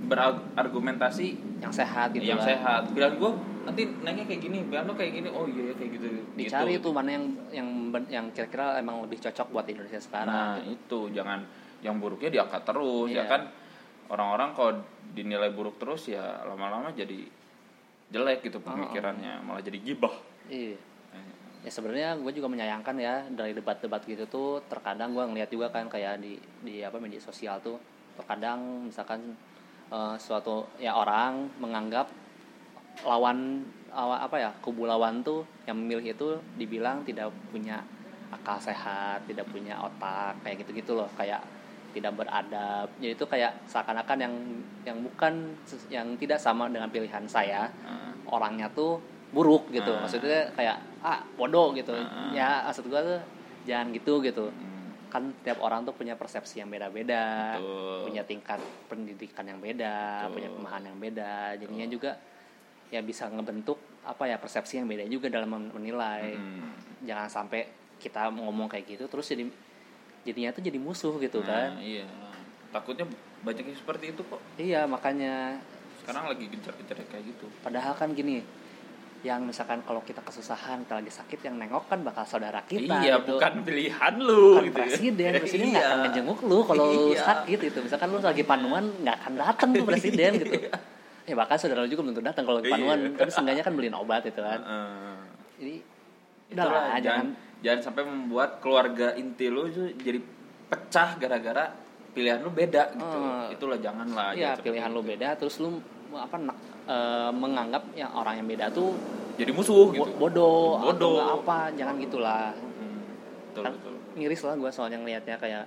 [0.00, 1.26] berargumentasi
[1.58, 2.46] yang sehat gitu yang lah.
[2.46, 3.30] sehat pilihan gue
[3.64, 6.84] nanti naiknya kayak gini pilihan lo kayak gini oh iya ya, kayak gitu dicari gitu.
[6.84, 7.68] tuh mana yang yang
[8.08, 11.42] yang kira-kira emang lebih cocok buat Indonesia sekarang Nah itu jangan
[11.78, 13.22] yang buruknya diangkat terus ya Iya.
[13.28, 13.42] kan
[14.08, 14.72] orang-orang kalau
[15.12, 17.28] dinilai buruk terus ya lama-lama jadi
[18.08, 20.14] jelek gitu pemikirannya malah jadi gibah.
[20.48, 20.78] iya
[21.68, 25.84] ya sebenarnya gue juga menyayangkan ya dari debat-debat gitu tuh terkadang gue ngeliat juga kan
[25.84, 27.76] kayak di di apa media sosial tuh
[28.16, 29.36] terkadang misalkan
[29.92, 32.08] eh, suatu ya orang menganggap
[33.04, 37.84] lawan awa- apa ya kubu lawan tuh yang memilih itu dibilang tidak punya
[38.32, 41.44] akal sehat tidak punya otak kayak gitu-gitu loh kayak
[41.88, 42.84] tidak beradab.
[43.00, 44.34] Jadi itu kayak seakan-akan yang
[44.84, 45.56] yang bukan
[45.88, 49.00] yang tidak sama dengan pilihan saya Nah, orangnya tuh
[49.32, 49.92] buruk gitu.
[49.92, 50.04] Ah.
[50.04, 52.30] maksudnya kayak ah bodoh gitu Ah.
[52.30, 53.20] ya maksud gua tuh
[53.64, 57.98] jangan gitu gitu hmm, kan tiap orang tuh punya persepsi yang beda-beda Betul.
[58.04, 60.34] punya tingkat pendidikan yang beda Betul.
[60.34, 62.10] punya pemahaman yang beda jadinya juga
[62.88, 67.04] ya bisa ngebentuk apa ya persepsi yang beda juga dalam men- menilai hmm.
[67.04, 69.44] jangan sampai kita ngomong kayak gitu terus jadi
[70.24, 72.06] jadinya tuh jadi musuh gitu Nah, kan iya.
[72.68, 73.08] Takutnya
[73.40, 74.40] banyak yang seperti itu kok.
[74.56, 75.56] iya makanya
[75.98, 77.48] Sekarang lagi gencar-gencar kayak gitu.
[77.58, 78.44] Padahal kan gini,
[79.18, 83.02] yang misalkan kalau kita kesusahan, kita lagi sakit, yang nengok kan bakal saudara kita.
[83.02, 83.34] iya, gitu.
[83.34, 84.78] bukan pilihan lu Bukan gitu.
[84.78, 84.84] ya.
[84.86, 85.90] presiden, presiden nggak Iya.
[85.90, 87.20] akan ngejenguk lu kalau Iya.
[87.20, 87.78] sakit itu.
[87.82, 90.52] Misalkan lu lagi panuan nggak akan datang tuh presiden gitu.
[91.26, 92.76] Ya bahkan saudara lu juga belum tentu datang kalau lagi Iya.
[92.78, 94.60] panuan, tapi seenggaknya kan beliin obat itu kan.
[94.62, 95.16] Heeh.
[95.58, 95.74] Jadi
[96.48, 97.26] Itulah, udahlah jangan jangan
[97.58, 99.66] jangan sampai membuat keluarga inti lu
[99.98, 100.20] jadi
[100.68, 101.64] pecah gara-gara
[102.08, 103.18] pilihan lu beda gitu.
[103.18, 103.54] Eh.
[103.58, 104.30] Itulah janganlah.
[104.32, 105.10] ya pilihan lu itu.
[105.10, 108.96] beda terus lu apa nak- eh, menganggap yang orang yang beda tuh
[109.34, 110.02] Jadi musuh gitu.
[110.02, 111.14] bo- bodoh, atau Bodoh.
[111.14, 112.50] nggak apa, jangan gitulah.
[112.50, 112.98] Hmm,
[113.46, 113.94] betul kan betul.
[114.14, 115.64] miris lah gue soalnya ngelihatnya kayak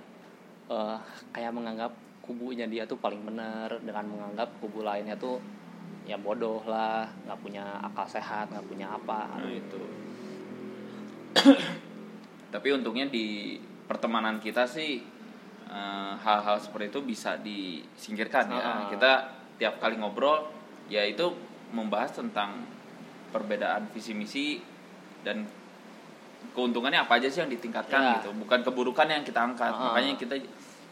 [0.68, 0.96] eh,
[1.30, 5.40] kayak menganggap kubunya dia tuh paling benar dengan menganggap kubu lainnya tuh
[6.02, 9.80] ya bodoh lah nggak punya akal sehat nggak punya apa Nah itu.
[12.52, 15.00] Tapi untungnya di pertemanan kita sih
[15.66, 18.60] eh, hal-hal seperti itu bisa disingkirkan ya.
[18.60, 18.80] Ah.
[18.86, 19.12] Kita
[19.62, 20.50] tiap kali ngobrol
[20.90, 21.30] ya itu
[21.70, 22.66] membahas tentang
[23.30, 24.58] perbedaan visi misi
[25.22, 25.46] dan
[26.50, 28.12] keuntungannya apa aja sih yang ditingkatkan Ya.
[28.18, 29.70] gitu, bukan keburukan yang kita angkat.
[29.70, 29.94] Ah.
[29.94, 30.34] Makanya kita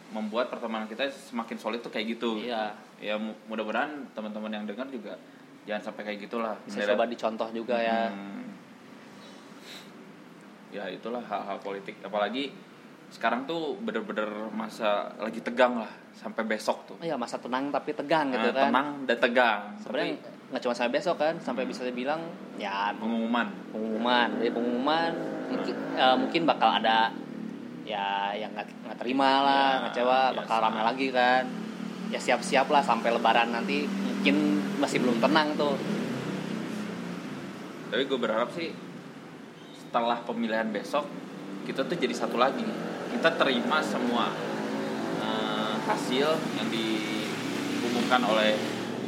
[0.09, 2.39] membuat pertemanan kita semakin solid tuh kayak gitu.
[2.39, 2.71] Iya.
[2.97, 5.19] Ya mu- mudah-mudahan teman-teman yang dengar juga
[5.61, 6.55] jangan sampai kayak gitulah.
[6.63, 8.47] bisa coba dicontoh juga ya Hmm.
[10.71, 12.49] ya itulah hal-hal politik apalagi
[13.11, 16.97] sekarang tuh bener-bener masa lagi tegang lah sampai besok tuh.
[16.97, 18.65] Iya masa tenang tapi tegang gitu Nah, kan.
[18.67, 19.61] tenang dan tegang.
[19.77, 22.21] Sebenarnya Tapi nggak cuma sampai besok kan sampai bisa dibilang
[22.55, 23.47] ya pengumuman.
[23.69, 24.27] pengumuman.
[24.37, 25.11] Dari pengumuman
[25.47, 27.11] mungkin, eh, mungkin bakal ada
[27.81, 30.65] ya yang nggak terima lah Ya, ngecewa bakal biasa.
[30.65, 31.43] ramai lagi kan.
[32.07, 34.35] Ya siap-siap lah sampai lebaran nanti mungkin
[34.77, 35.75] masih belum tenang tuh.
[37.87, 38.71] Tapi gue berharap sih
[39.75, 41.03] setelah pemilihan besok
[41.61, 42.63] kita tuh jadi satu lagi
[43.11, 44.31] kita terima semua
[45.19, 48.55] eh, hasil yang diumumkan oleh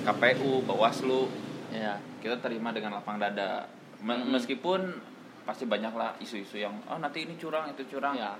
[0.04, 1.32] KPU Bawaslu.
[1.74, 3.66] Ya kita terima dengan lapang dada.
[4.04, 4.36] Me- Mm-mm.
[4.36, 5.00] meskipun
[5.44, 8.16] pasti banyak lah isu-isu yang oh nanti ini curang itu curang.
[8.16, 8.36] Ya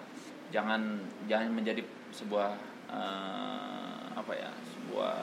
[0.52, 2.54] jangan jangan menjadi sebuah
[2.92, 5.16] eh, apa ya sebuah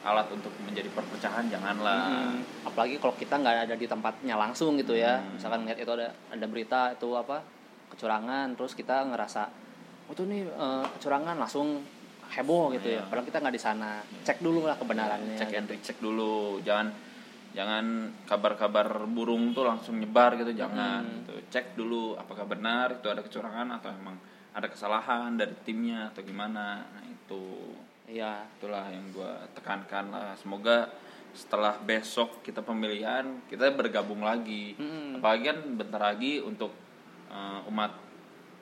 [0.00, 2.08] alat untuk menjadi perpecahan janganlah.
[2.08, 2.40] Mm-mm.
[2.64, 5.20] apalagi kalau kita nggak ada di tempatnya langsung gitu ya.
[5.20, 5.36] Hmm.
[5.36, 7.59] misalkan ngeliat itu ada ada berita itu apa
[7.90, 9.42] kecurangan terus kita ngerasa
[10.06, 11.82] oh tuh nih eh, kecurangan langsung
[12.30, 13.02] heboh gitu ya Iya.
[13.04, 13.90] padahal kita nggak di sana
[14.22, 15.72] cek dulu lah kebenarannya cek and gitu.
[15.74, 16.94] recheck dulu jangan
[17.50, 17.84] jangan
[18.24, 21.16] kabar-kabar burung tuh langsung nyebar gitu jangan Hmm.
[21.20, 21.34] gitu.
[21.50, 24.14] cek dulu apakah benar itu ada kecurangan atau emang
[24.50, 27.74] ada kesalahan dari timnya atau gimana nah itu
[28.06, 30.86] iya itulah yang gue tekankan lah semoga
[31.30, 35.18] setelah besok kita pemilihan kita bergabung lagi Mm-mm.
[35.18, 36.70] apalagi kan bentar lagi untuk
[37.30, 37.92] eh, umat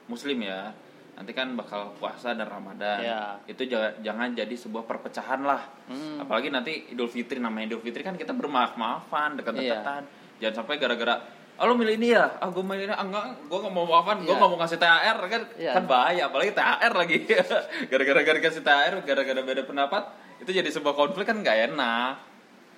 [0.06, 0.70] muslim ya.
[1.14, 3.00] Nanti kan bakal puasa dan ramadan.
[3.00, 3.42] Iya.
[3.44, 5.66] itu ja- jangan jadi sebuah perpecahan lah.
[5.86, 6.20] Mm.
[6.20, 10.04] apalagi nanti idul fitri namanya idul fitri kan kita bermaaf maafan dekat-dekatan.
[10.04, 10.38] Iya.
[10.38, 11.18] jangan sampai gara-gara
[11.58, 12.38] ah lu milih ini ya?
[12.38, 12.94] Ah gue milih ini.
[12.94, 15.42] Ah, enggak gue nggak mau maafan gue nggak mau ngasih thr kan?
[15.58, 15.72] Iya.
[15.74, 17.18] kan bahaya apalagi THR lagi.
[17.90, 20.02] Gara-gara gara kasih THR gara-gara beda pendapat
[20.38, 22.14] itu jadi sebuah konflik kan nggak enak.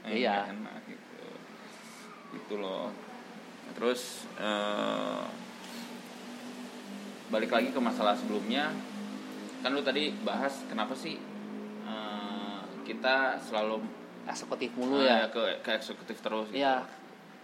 [0.09, 0.33] Eh, Iya.
[0.33, 1.25] nggak enak gitu.
[2.41, 2.89] Gitu loh.
[3.77, 5.23] Terus eh,
[7.31, 8.75] balik lagi ke masalah sebelumnya
[9.61, 11.15] kan lu tadi bahas kenapa sih
[11.85, 13.79] eh, kita selalu
[14.27, 16.59] eksekutif mulu eh, ya ke ke eksekutif terus gitu.
[16.59, 16.83] iya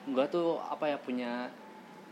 [0.06, 1.46] gua tuh apa ya punya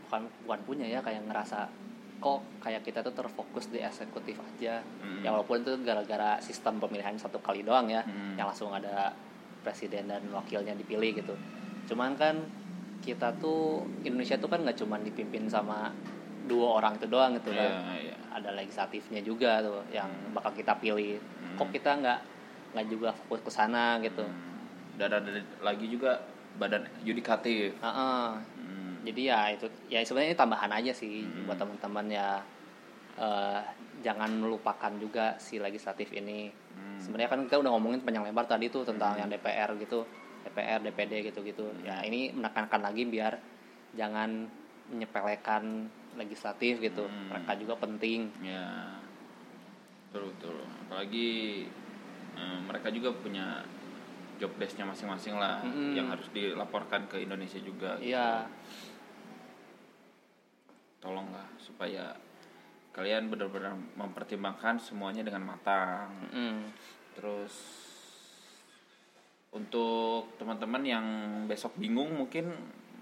[0.07, 1.67] bukan bukan punya ya kayak ngerasa
[2.15, 5.21] kok kayak kita tuh terfokus di eksekutif aja Mm.
[5.21, 8.39] ya walaupun itu gara-gara sistem pemilihan satu kali doang ya Mm.
[8.39, 9.11] yang langsung ada
[9.61, 11.35] presiden dan wakilnya dipilih gitu
[11.85, 12.39] cuman kan
[13.01, 15.93] kita tuh Indonesia tuh kan nggak cuman dipimpin sama
[16.45, 18.15] dua orang itu doang gitu kan Iya, iya.
[18.31, 21.57] ada legislatifnya juga tuh yang bakal kita pilih Hmm.
[21.57, 22.19] kok kita nggak
[22.71, 24.37] nggak juga fokus ke sana gitu Hmm.
[24.95, 26.21] dan ada lagi juga
[26.55, 28.27] badan yudikatif Heeh.
[28.55, 28.93] Hmm.
[29.03, 31.45] jadi ya itu ya sebenarnya ini tambahan aja sih Hmm.
[31.45, 32.29] buat teman-teman ya
[33.15, 33.61] eh,
[34.01, 36.99] jangan melupakan juga si legislatif ini Hmm.
[36.99, 39.19] sebenarnya kan kita udah ngomongin panjang lebar tadi tuh tentang Hmm.
[39.23, 40.03] yang DPR gitu
[40.43, 43.33] DPR DPD gitu gitu ya ini menekankan lagi biar
[43.93, 44.45] jangan
[44.91, 47.29] menyepelekan legislatif gitu Hmm.
[47.29, 48.95] mereka juga penting ya
[50.09, 51.29] betul betul apalagi
[52.35, 53.63] eh, mereka juga punya
[54.35, 55.95] job desk-nya masing-masing lah Mm-mm.
[55.95, 58.11] yang harus dilaporkan ke Indonesia juga gitu.
[58.11, 58.43] iya
[60.99, 62.15] tolonglah supaya
[62.91, 66.55] kalian benar-benar mempertimbangkan semuanya dengan matang Mm-mm.
[67.15, 67.53] terus
[69.51, 71.05] untuk teman-teman yang
[71.47, 72.51] besok bingung mungkin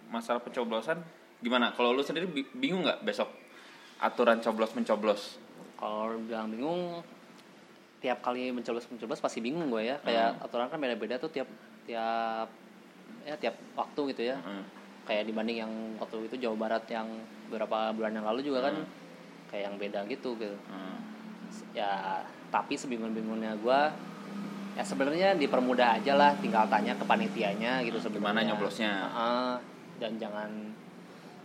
[0.09, 1.01] masalah pencoblosan
[1.43, 3.27] gimana kalau lu sendiri bi- bingung nggak besok
[3.99, 5.21] aturan coblos mencoblos
[5.75, 7.03] kalau bilang bingung
[7.99, 10.43] tiap kali mencoblos mencoblos pasti bingung gue ya kayak Hmm.
[10.43, 11.47] aturan kan beda-beda tuh tiap
[11.83, 12.47] tiap
[13.23, 14.63] ya tiap waktu gitu ya Heeh.
[15.03, 17.07] kayak dibanding yang waktu itu Jawa Barat yang
[17.47, 18.87] beberapa bulan yang lalu juga kan Hmm.
[19.47, 20.97] kayak yang beda gitu gitu Heeh.
[21.75, 23.79] ya tapi sebingung-bingungnya gue
[24.73, 28.91] ya sebenarnya dipermudah aja lah tinggal tanya ke panitianya gitu Gimana sebenarnya nyoblosnya?
[29.07, 29.53] Heeh.
[29.93, 30.49] dan jangan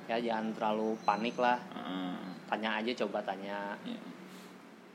[0.08, 2.16] ya jangan terlalu panik lah Heeh.
[2.48, 4.00] tanya aja coba tanya Iya.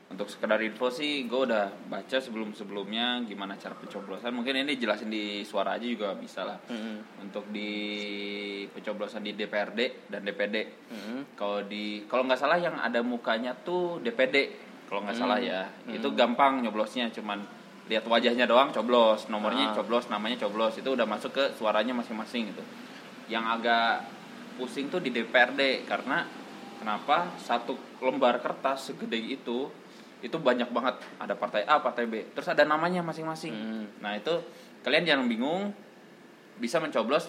[0.04, 4.30] Untuk sekedar info sih, gue udah baca sebelum-sebelumnya gimana cara pencoblosan.
[4.30, 6.54] Mungkin ini jelasin di suara aja juga bisa lah.
[6.70, 7.26] Mm-mm.
[7.26, 7.74] Untuk di
[8.70, 10.56] pencoblosan di DPRD dan DPD.
[10.94, 11.20] Mm-mm.
[11.34, 14.54] Kalau di kalau nggak salah yang ada mukanya tuh DPD.
[14.86, 15.24] Kalau nggak Hmm.
[15.26, 15.98] salah ya, Hmm.
[15.98, 17.10] itu gampang nyoblosnya.
[17.10, 17.42] Cuman
[17.90, 19.30] lihat wajahnya doang coblos, Ah.
[19.34, 20.78] nomornya coblos, namanya coblos.
[20.78, 22.62] Itu udah masuk ke suaranya masing-masing gitu.
[23.26, 24.06] Yang agak
[24.56, 26.26] pusing tuh di DPRD karena
[26.78, 27.32] kenapa?
[27.40, 29.70] Satu lembar kertas segede itu
[30.24, 30.96] itu banyak banget.
[31.20, 32.24] Ada partai A partai B.
[32.32, 33.52] Terus ada namanya masing-masing.
[33.52, 33.86] Hmm.
[34.00, 34.32] nah itu
[34.82, 35.76] kalian jangan bingung.
[36.60, 37.28] Bisa mencoblos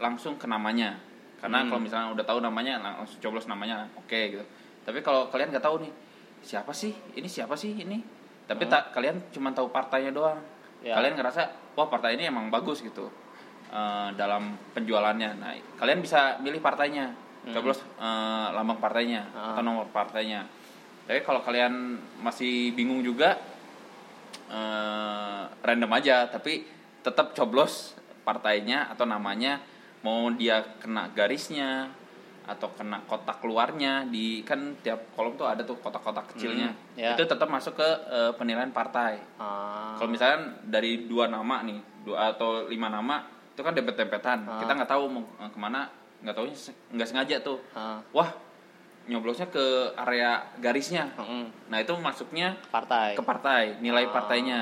[0.00, 0.96] langsung ke namanya.
[1.42, 1.68] Karena Hmm.
[1.74, 4.44] kalau misalnya udah tahu namanya langsung coblos namanya oke gitu.
[4.82, 5.92] Tapi kalau kalian nggak tahu nih
[6.40, 6.94] siapa sih?
[7.14, 7.74] Ini siapa sih?
[7.76, 7.98] Ini?
[8.48, 10.40] Tapi tak kalian cuma tahu partainya doang.
[10.82, 10.98] Ya.
[10.98, 11.46] kalian ngerasa
[11.78, 13.06] wah partai ini emang bagus gitu
[13.72, 17.08] eh, dalam penjualannya nah kalian bisa milih partainya
[17.42, 17.50] Hmm.
[17.52, 19.50] coblos eh, lambang partainya Ah.
[19.50, 20.46] atau nomor partainya
[21.02, 21.74] tapi kalau kalian
[22.20, 23.34] masih bingung juga
[24.48, 26.62] eh, random aja tapi
[27.00, 29.58] tetap coblos partainya atau namanya
[30.00, 31.90] mau dia kena garisnya
[32.42, 37.14] atau kena kotak keluarnya di kan tiap kolom tuh ada tuh kotak-kotak kecilnya Hmm, ya.
[37.14, 39.94] itu tetap masuk ke eh, penilaian partai Ah.
[39.94, 43.22] kalau misalnya dari dua nama nih dua atau lima nama
[43.52, 44.58] itu kan dempet-dempetan Ah.
[44.58, 45.84] kita nggak tahu mau eh, ke mana
[46.20, 46.46] nggak tahu
[46.92, 48.00] nggak sengaja tuh Ah.
[48.10, 48.30] wah
[49.04, 49.64] nyoblosnya ke
[49.96, 51.50] area garisnya Mm-mm.
[51.68, 54.10] nah itu masuknya partai ke partai nilai Ah.
[54.10, 54.60] partainya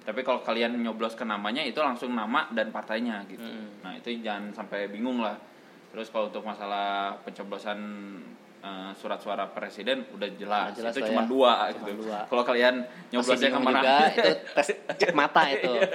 [0.00, 3.82] tapi kalau kalian nyoblos ke namanya itu langsung nama dan partainya gitu Mm.
[3.82, 5.34] nah itu jangan sampai bingung lah
[5.90, 7.80] terus kalau untuk masalah pencoblosan
[8.60, 11.28] eh, surat suara presiden udah jelas, Udah jelas itu cuma ya.
[11.28, 12.02] dua Cuma gitu.
[12.28, 12.74] kalau kalian
[13.08, 13.80] nyoblosnya ke mana?
[13.80, 14.68] juga itu tes
[15.00, 15.72] cek mata itu.
[15.72, 15.90] Iya.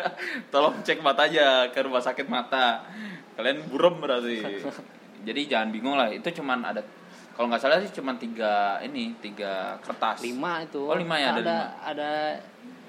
[0.49, 2.85] tolong cek mata aja ke rumah sakit mata.
[3.37, 4.41] Kalian burem berarti.
[5.27, 6.81] Jadi jangan bingung lah itu cuman ada
[7.35, 10.23] kalau nggak salah sih cuman tiga ini tiga kertas.
[10.23, 10.85] Lima itu.
[10.85, 11.89] Oh, lima ya, ada ada lima.
[11.91, 12.11] ada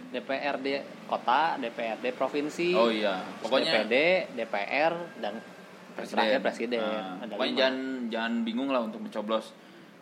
[0.06, 0.66] DPRD
[1.10, 3.20] kota DPRD provinsi oh iya.
[3.42, 3.94] Pokoknya DPD
[4.38, 5.34] DPR dan
[5.98, 6.78] terakhir presiden.
[6.78, 7.58] Nah, ada pokoknya lima.
[7.58, 7.76] jangan
[8.12, 9.50] jangan bingung lah untuk mencoblos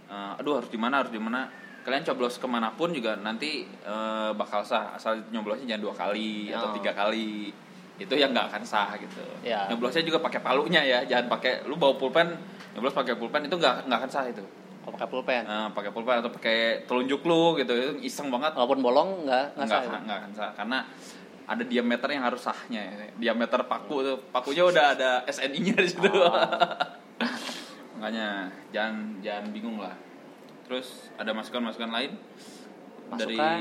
[0.05, 1.49] Eh, aduh harus di mana harus di mana
[1.81, 6.49] kalian coblos ke mana pun juga nanti eh, bakal sah asal nyoblosnya jangan dua kali
[6.51, 6.75] atau Oh.
[6.75, 7.53] tiga kali
[7.95, 9.65] itu yang nggak akan sah gitu Ya.
[9.67, 12.37] nyoblosnya juga pakai palunya ya jangan pakai lu bawa pulpen
[12.73, 14.43] nyoblos pakai pulpen itu nggak nggak akan sah itu
[14.81, 18.81] kalau pakai pulpen Eh, pakai pulpen atau pakai telunjuk lu gitu itu iseng banget walaupun
[18.81, 19.97] bolong nggak nggak sah itu.
[20.01, 20.79] nggak akan sah karena
[21.45, 22.93] ada diameter yang harus sahnya ya.
[23.15, 26.33] diameter paku tuh pakunya udah ada SNI-nya di situ Oh.
[28.05, 29.97] Makanya jangan jangan bingung lah.
[30.69, 32.13] Terus ada masukan-masukan lain?
[33.17, 33.59] Dari Masukan,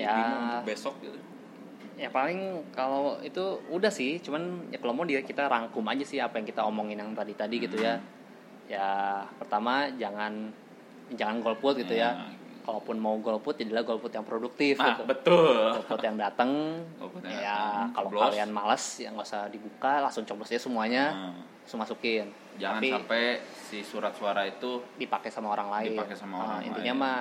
[0.00, 0.16] ya.
[0.16, 1.20] Bimo untuk besok gitu?
[2.00, 6.16] Ya paling kalau itu udah sih cuman ya kalau mau dia kita rangkum aja sih
[6.16, 8.00] apa yang kita omongin yang tadi tadi gitu ya.
[8.64, 8.88] Ya
[9.36, 10.48] pertama jangan
[11.12, 12.32] jangan golput gitu ya, Ya.
[12.66, 15.06] Kalaupun mau golput jadilah golput yang produktif nah gitu.
[15.06, 15.70] betul.
[15.78, 16.50] Golput yang datang
[17.22, 21.04] ya kalau kalian malas ya nggak usah dibuka langsung coblos aja semuanya.
[21.14, 22.26] Nah, langsung masukin.
[22.58, 23.22] Jangan Tapi sampai
[23.54, 25.94] si surat suara itu dipakai sama orang lain.
[25.94, 27.02] Dipakai sama Nah, orang intinya lain.
[27.06, 27.18] mah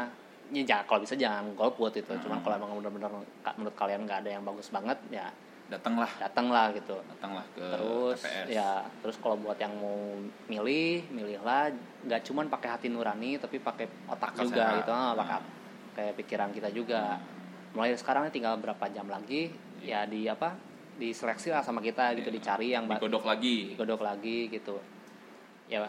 [0.50, 2.12] ya jangan kalau bisa jangan golput itu.
[2.26, 2.44] Cuman Hmm.
[2.44, 3.12] kalau emang benar-benar
[3.56, 5.30] menurut kalian nggak ada yang bagus banget ya
[5.68, 6.12] datanglah.
[6.18, 6.96] Datanglah gitu.
[7.08, 10.14] Datanglah ke terus TPS ya terus kalau buat yang mau
[10.46, 11.74] milih milihlah.
[12.02, 14.92] Nggak cuman pakai hati nurani tapi pakai otak juga gitu.
[14.92, 15.14] Ah, Nah.
[15.16, 15.40] pakai
[15.96, 17.18] kayak pikiran kita juga.
[17.72, 19.52] Mulai dari sekarang tinggal berapa jam lagi
[19.82, 20.54] ya di apa
[20.96, 22.30] diseleksi lah sama kita gitu.
[22.30, 22.36] Iya.
[22.36, 23.74] dicari yang digodok lagi.
[23.74, 24.80] digodok lagi gitu.
[25.66, 25.82] Ya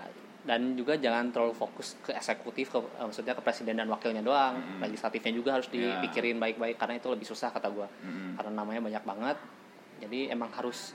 [0.47, 4.55] dan juga jangan terlalu fokus ke eksekutif ke eh, maksudnya ke presiden dan wakilnya doang.
[4.57, 4.79] Mm-mm.
[4.81, 5.99] legislatifnya juga harus Ya.
[5.99, 7.91] dipikirin baik-baik karena itu lebih susah kata gua.
[8.01, 8.39] Mm-mm.
[8.39, 9.37] karena namanya banyak banget
[10.01, 10.93] jadi emang harus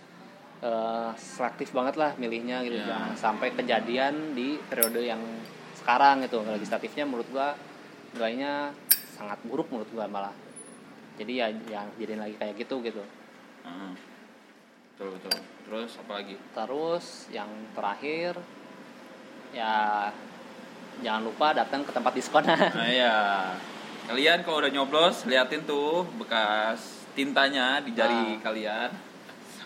[0.61, 2.77] eh, selektif banget lah milihnya gitu.
[2.77, 2.95] Ya.
[2.95, 5.21] jangan sampai kejadian di periode yang
[5.77, 6.41] sekarang gitu.
[6.45, 7.57] Legislatifnya menurut gua
[8.13, 8.75] nilainya
[9.17, 10.35] sangat buruk menurut gua malah.
[11.17, 13.03] Jadi ya jangan jadiin lagi kayak gitu gitu.
[15.01, 15.33] Betul betul.
[15.65, 16.35] Terus apa lagi?
[16.37, 18.37] Terus yang terakhir
[19.51, 20.07] ya
[21.01, 22.45] jangan lupa datang ke tempat diskon.
[22.77, 23.15] Nah ya,
[24.05, 28.39] kalian kalau udah nyoblos liatin tuh bekas tintanya di jari Ah.
[28.41, 28.89] kalian,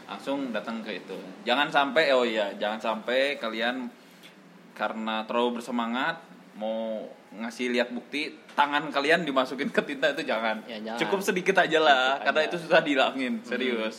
[0.05, 1.17] langsung datang ke itu.
[1.43, 3.89] Jangan sampai oh iya, jangan sampai kalian
[4.73, 6.19] karena terlalu bersemangat
[6.55, 7.03] mau
[7.35, 10.63] ngasih lihat bukti tangan kalian dimasukin ke tinta itu jangan.
[10.65, 10.99] Ya, jangan.
[10.99, 12.47] Cukup sedikit aja lah, Sedikit karena aja.
[12.47, 13.95] itu susah dihilangin, serius.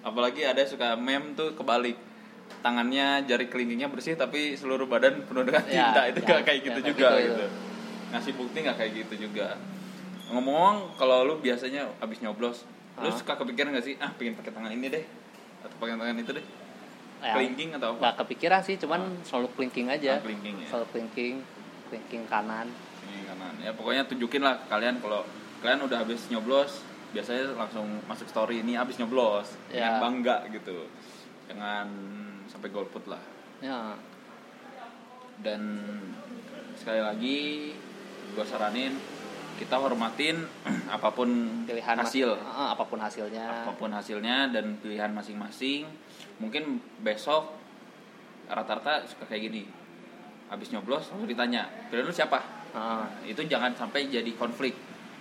[0.00, 1.98] Apalagi ada suka meme tuh kebalik
[2.62, 6.58] tangannya jari kelingkingnya bersih tapi seluruh badan penuh dengan Ya, tinta itu ya, nggak kayak
[6.58, 7.46] ya, gitu juga gitu, gitu,
[8.06, 9.46] ngasih bukti nggak kayak gitu juga
[10.30, 12.66] ngomong kalau lu biasanya abis nyoblos
[12.96, 13.16] lu Hah?
[13.16, 13.94] suka kepikiran nggak sih?
[14.00, 15.04] Ah pengen pakai tangan ini deh.
[15.60, 16.46] Atau pakai tangan itu deh.
[17.16, 18.00] Ya, kelingking atau apa?
[18.00, 20.16] nggak kepikiran sih cuman selalu kelingking aja.
[20.16, 20.68] Ah, kelingking ya.
[20.72, 21.34] Selalu kelingking
[21.92, 22.66] kelingking kanan.
[23.04, 23.54] Ini kanan.
[23.60, 25.28] Ya pokoknya tunjukin lah kalian kalau
[25.60, 29.56] kalian udah habis nyoblos biasanya langsung masuk story ini habis nyoblos.
[29.68, 30.00] Ya.
[30.00, 30.88] dengan bangga gitu.
[31.52, 31.88] Jangan
[32.48, 33.20] sampai golput lah.
[33.60, 33.92] Ya.
[35.44, 35.62] Dan
[36.76, 37.38] sekali lagi
[38.36, 38.96] gue saranin
[39.56, 40.44] kita hormatin
[40.96, 41.28] apa pun
[41.64, 42.36] pilihan hasil.
[42.44, 43.64] Ah, apa pun hasilnya.
[43.64, 45.88] Apa pun hasilnya dan pilihan masing-masing.
[46.38, 47.56] Mungkin besok
[48.46, 49.62] rata-rata suka kayak gini.
[50.46, 52.38] Habis nyoblos lalu ditanya pilihan lu siapa?
[52.76, 54.76] Ah, itu jangan sampai jadi konflik.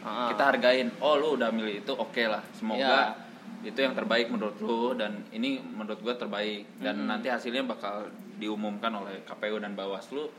[0.06, 0.30] Ah.
[0.30, 3.18] kita hargain oh lu udah milih itu oke lah semoga
[3.58, 3.74] Iya.
[3.74, 6.78] itu yang terbaik menurut lu dan ini menurut gua terbaik.
[6.78, 7.10] Dan Mm-mm.
[7.10, 8.06] nanti hasilnya bakal
[8.38, 10.30] diumumkan oleh KPU dan Bawaslu.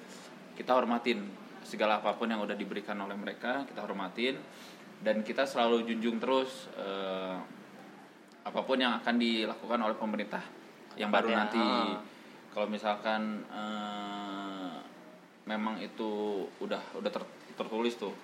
[0.54, 1.18] Kita hormatin
[1.66, 4.38] segala apa pun yang udah diberikan oleh mereka kita hormatin
[5.02, 7.36] dan kita selalu junjung terus eh,
[8.46, 10.40] apa pun yang akan dilakukan oleh pemerintah
[10.94, 11.98] yang baru nanti ah.
[12.54, 14.76] kalau misalkan eh,
[15.44, 18.14] memang itu udah udah ter- tertulis tuh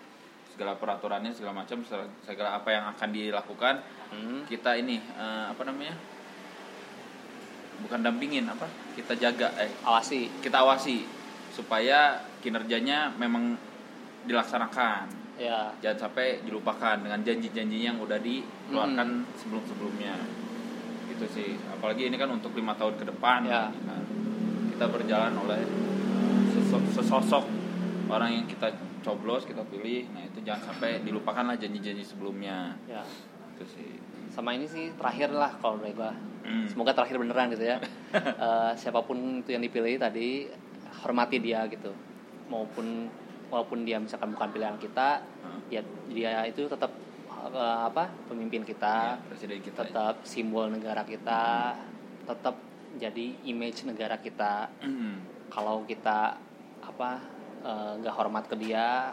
[0.52, 3.76] segala peraturannya segala macam segala, segala apa yang akan dilakukan
[4.12, 4.44] Hmm.
[4.44, 5.96] kita ini eh, apa namanya
[7.80, 10.28] bukan dampingin apa kita jaga eh Awasi.
[10.44, 11.08] kita awasi
[11.52, 11.98] supaya
[12.40, 13.54] kinerjanya memang
[14.24, 15.72] dilaksanakan Ya.
[15.80, 20.14] jangan sampai dilupakan dengan janji-janji yang udah dikeluarkan sebelum-sebelumnya
[21.08, 23.72] gitu sih apalagi ini kan untuk lima tahun ke depan Ya.
[23.72, 24.02] kan.
[24.70, 25.60] kita berjalan oleh
[26.52, 27.44] sesosok, sesosok
[28.06, 28.70] orang yang kita
[29.02, 33.02] coblos kita pilih nah itu jangan sampai dilupakan lah janji-janji sebelumnya Ya.
[33.56, 33.90] itu sih
[34.30, 36.08] Sama ini sih terakhir lah kalau dari gua.
[36.40, 36.64] Hmm.
[36.64, 37.76] Semoga terakhir beneran gitu ya.
[38.16, 40.48] Eh, siapa pun itu yang dipilih tadi
[41.00, 41.92] hormati dia gitu.
[42.48, 43.08] Maupun
[43.48, 45.60] walaupun dia misalkan bukan pilihan kita, Hmm.
[45.68, 46.92] ya dia itu tetap
[47.52, 48.94] eh, apa pemimpin Ya, kita,
[49.28, 51.74] presiden kita tetap simbol negara kita,
[52.24, 52.54] tetap
[52.96, 54.68] jadi image negara kita.
[54.80, 55.20] Hmm.
[55.50, 56.38] Kalau kita
[56.80, 57.10] apa
[57.62, 59.12] eh, nggak hormat ke dia,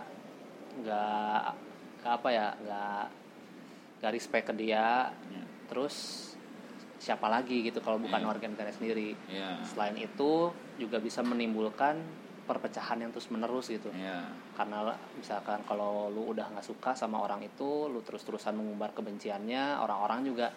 [0.79, 1.41] nggak
[1.99, 3.03] apa ya, nggak
[3.99, 5.43] nggak respect ke dia, Ya.
[5.67, 6.28] terus
[6.99, 8.27] siapa lagi gitu kalau bukan Iya.
[8.27, 9.15] warga negara sendiri.
[9.25, 11.95] ya Selain itu juga bisa menimbulkan
[12.43, 13.87] perpecahan yang terus menerus gitu.
[13.91, 14.83] ya Karena
[15.15, 20.51] misalkan kalau lu udah nggak suka sama orang itu, lu terus-terusan mengumbar kebenciannya, orang-orang juga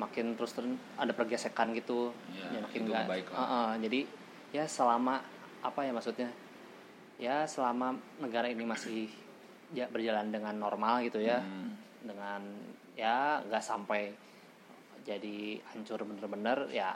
[0.00, 2.16] makin terus terus ada pergesekan gitu.
[2.32, 3.04] Iya, ya, makin nggak.
[3.04, 3.16] lah.
[3.36, 4.00] Heeh, jadi
[4.56, 5.20] ya selama
[5.60, 6.30] apa ya maksudnya?
[7.18, 9.10] Ya selama negara ini masih
[9.74, 11.76] ya berjalan dengan normal gitu ya Hmm.
[12.00, 12.40] dengan
[12.96, 14.14] ya nggak sampai
[15.08, 16.92] jadi hancur bener-bener ya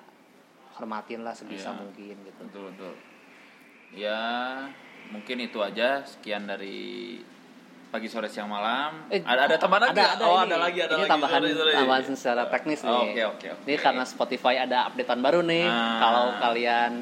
[0.73, 1.81] hormatin lah sebisa Iya.
[1.81, 2.95] mungkin gitu betul betul
[3.91, 4.21] ya
[5.09, 7.17] mungkin itu aja sekian dari
[7.89, 10.13] pagi sore siang malam Eh, ada ada tambahan lagi ada, nggak?
[10.15, 10.45] ada oh ini.
[10.45, 11.73] ada lagi ada ini lagi tambahan Sorry, sorry.
[11.75, 15.65] tambahan secara teknis nih Oh, oke oke oke ini karena Spotify ada updatean baru nih
[15.67, 15.97] Ah.
[15.99, 16.93] kalau kalian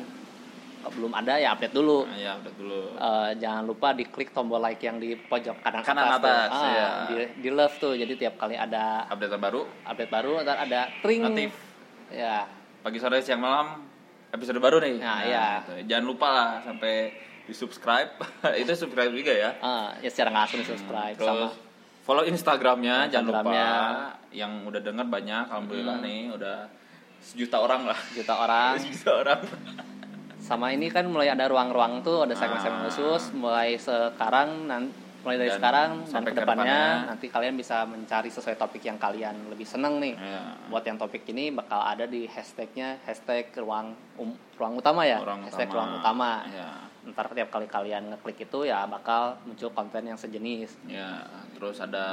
[0.83, 2.05] belum ada ya update dulu.
[2.05, 2.81] Nah, ya udah dulu.
[2.95, 6.31] Eh, jangan lupa diklik tombol like yang di pojok kanan, Kanan atas, tuh.
[6.31, 6.89] atas, Ah, ya.
[7.05, 7.93] di, di love tuh.
[7.93, 9.63] Jadi tiap kali ada update terbaru.
[9.85, 11.21] update baru ntar ada tring.
[11.21, 11.53] Notif.
[12.09, 12.49] ya.
[12.81, 13.85] Pagi sore siang malam
[14.31, 14.97] episode baru nih.
[14.97, 15.47] Nah, iya.
[15.61, 15.85] itu.
[15.85, 17.13] jangan lupa lah sampai
[17.43, 18.15] di subscribe
[18.61, 19.51] itu subscribe juga ya.
[19.59, 21.49] Ah, ya secara nggak langsung subscribe Terus sama
[22.01, 23.39] follow Instagramnya jangan lupa.
[23.43, 23.69] Instagramnya.
[24.31, 26.57] yang udah denger banyak alhamdulillah nih udah
[27.21, 27.99] sejuta orang lah.
[28.15, 28.73] Juta orang.
[28.79, 29.41] Sejuta orang
[30.51, 32.85] sama ini kan mulai ada ruang-ruang tuh ada segmen-segmen Ah.
[32.85, 34.91] khusus mulai sekarang nan
[35.21, 37.07] mulai dari Dan sekarang dan sampai ke ke depannya depannya.
[37.07, 40.59] nanti kalian bisa mencari sesuai topik yang kalian lebih seneng nih Ya.
[40.67, 45.45] buat yang topik ini bakal ada di hashtagnya hashtag ruang um, ruang utama ya Orang
[45.45, 45.77] hashtag utama.
[45.77, 46.69] ruang utama Ya.
[47.03, 51.23] ntar tiap kali kalian ngeklik itu ya bakal muncul konten yang sejenis Ya,
[51.53, 52.05] terus ada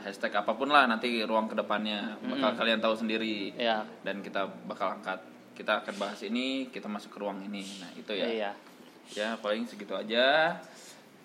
[0.00, 2.58] hashtag apa pun lah nanti ruang ke depannya bakal Mm.
[2.58, 5.22] kalian tahu sendiri ya dan kita bakal angkat
[5.56, 7.64] kita akan bahas ini kita masuk ke ruang ini.
[7.80, 8.26] Nah itu ya.
[8.28, 8.50] Iya.
[9.16, 10.60] Ya paling segitu aja.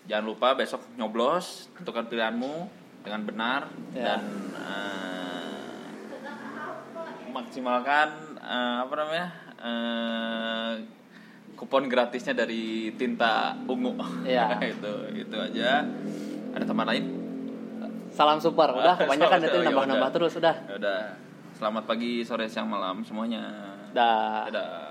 [0.07, 2.71] Jangan lupa besok nyoblos tentukan pilihanmu
[3.03, 3.61] dengan benar
[3.93, 4.17] Ya.
[4.17, 4.21] dan
[4.55, 5.55] eh,
[7.29, 8.07] maksimalkan
[8.39, 9.27] eh, apa namanya
[9.61, 10.71] eh,
[11.59, 13.93] kupon gratisnya dari tinta ungu.
[14.23, 14.57] Iya.
[14.73, 15.83] itu itu aja.
[16.55, 17.05] Ada teman lain?
[18.15, 18.71] Salam super.
[18.73, 20.55] Udah kebanyakan nanti ya nambah-nambah terus udah.
[20.71, 21.01] Ya udah.
[21.61, 24.47] Selamat pagi sore siang malam semuanya Dadah.
[24.47, 24.90] Dadah.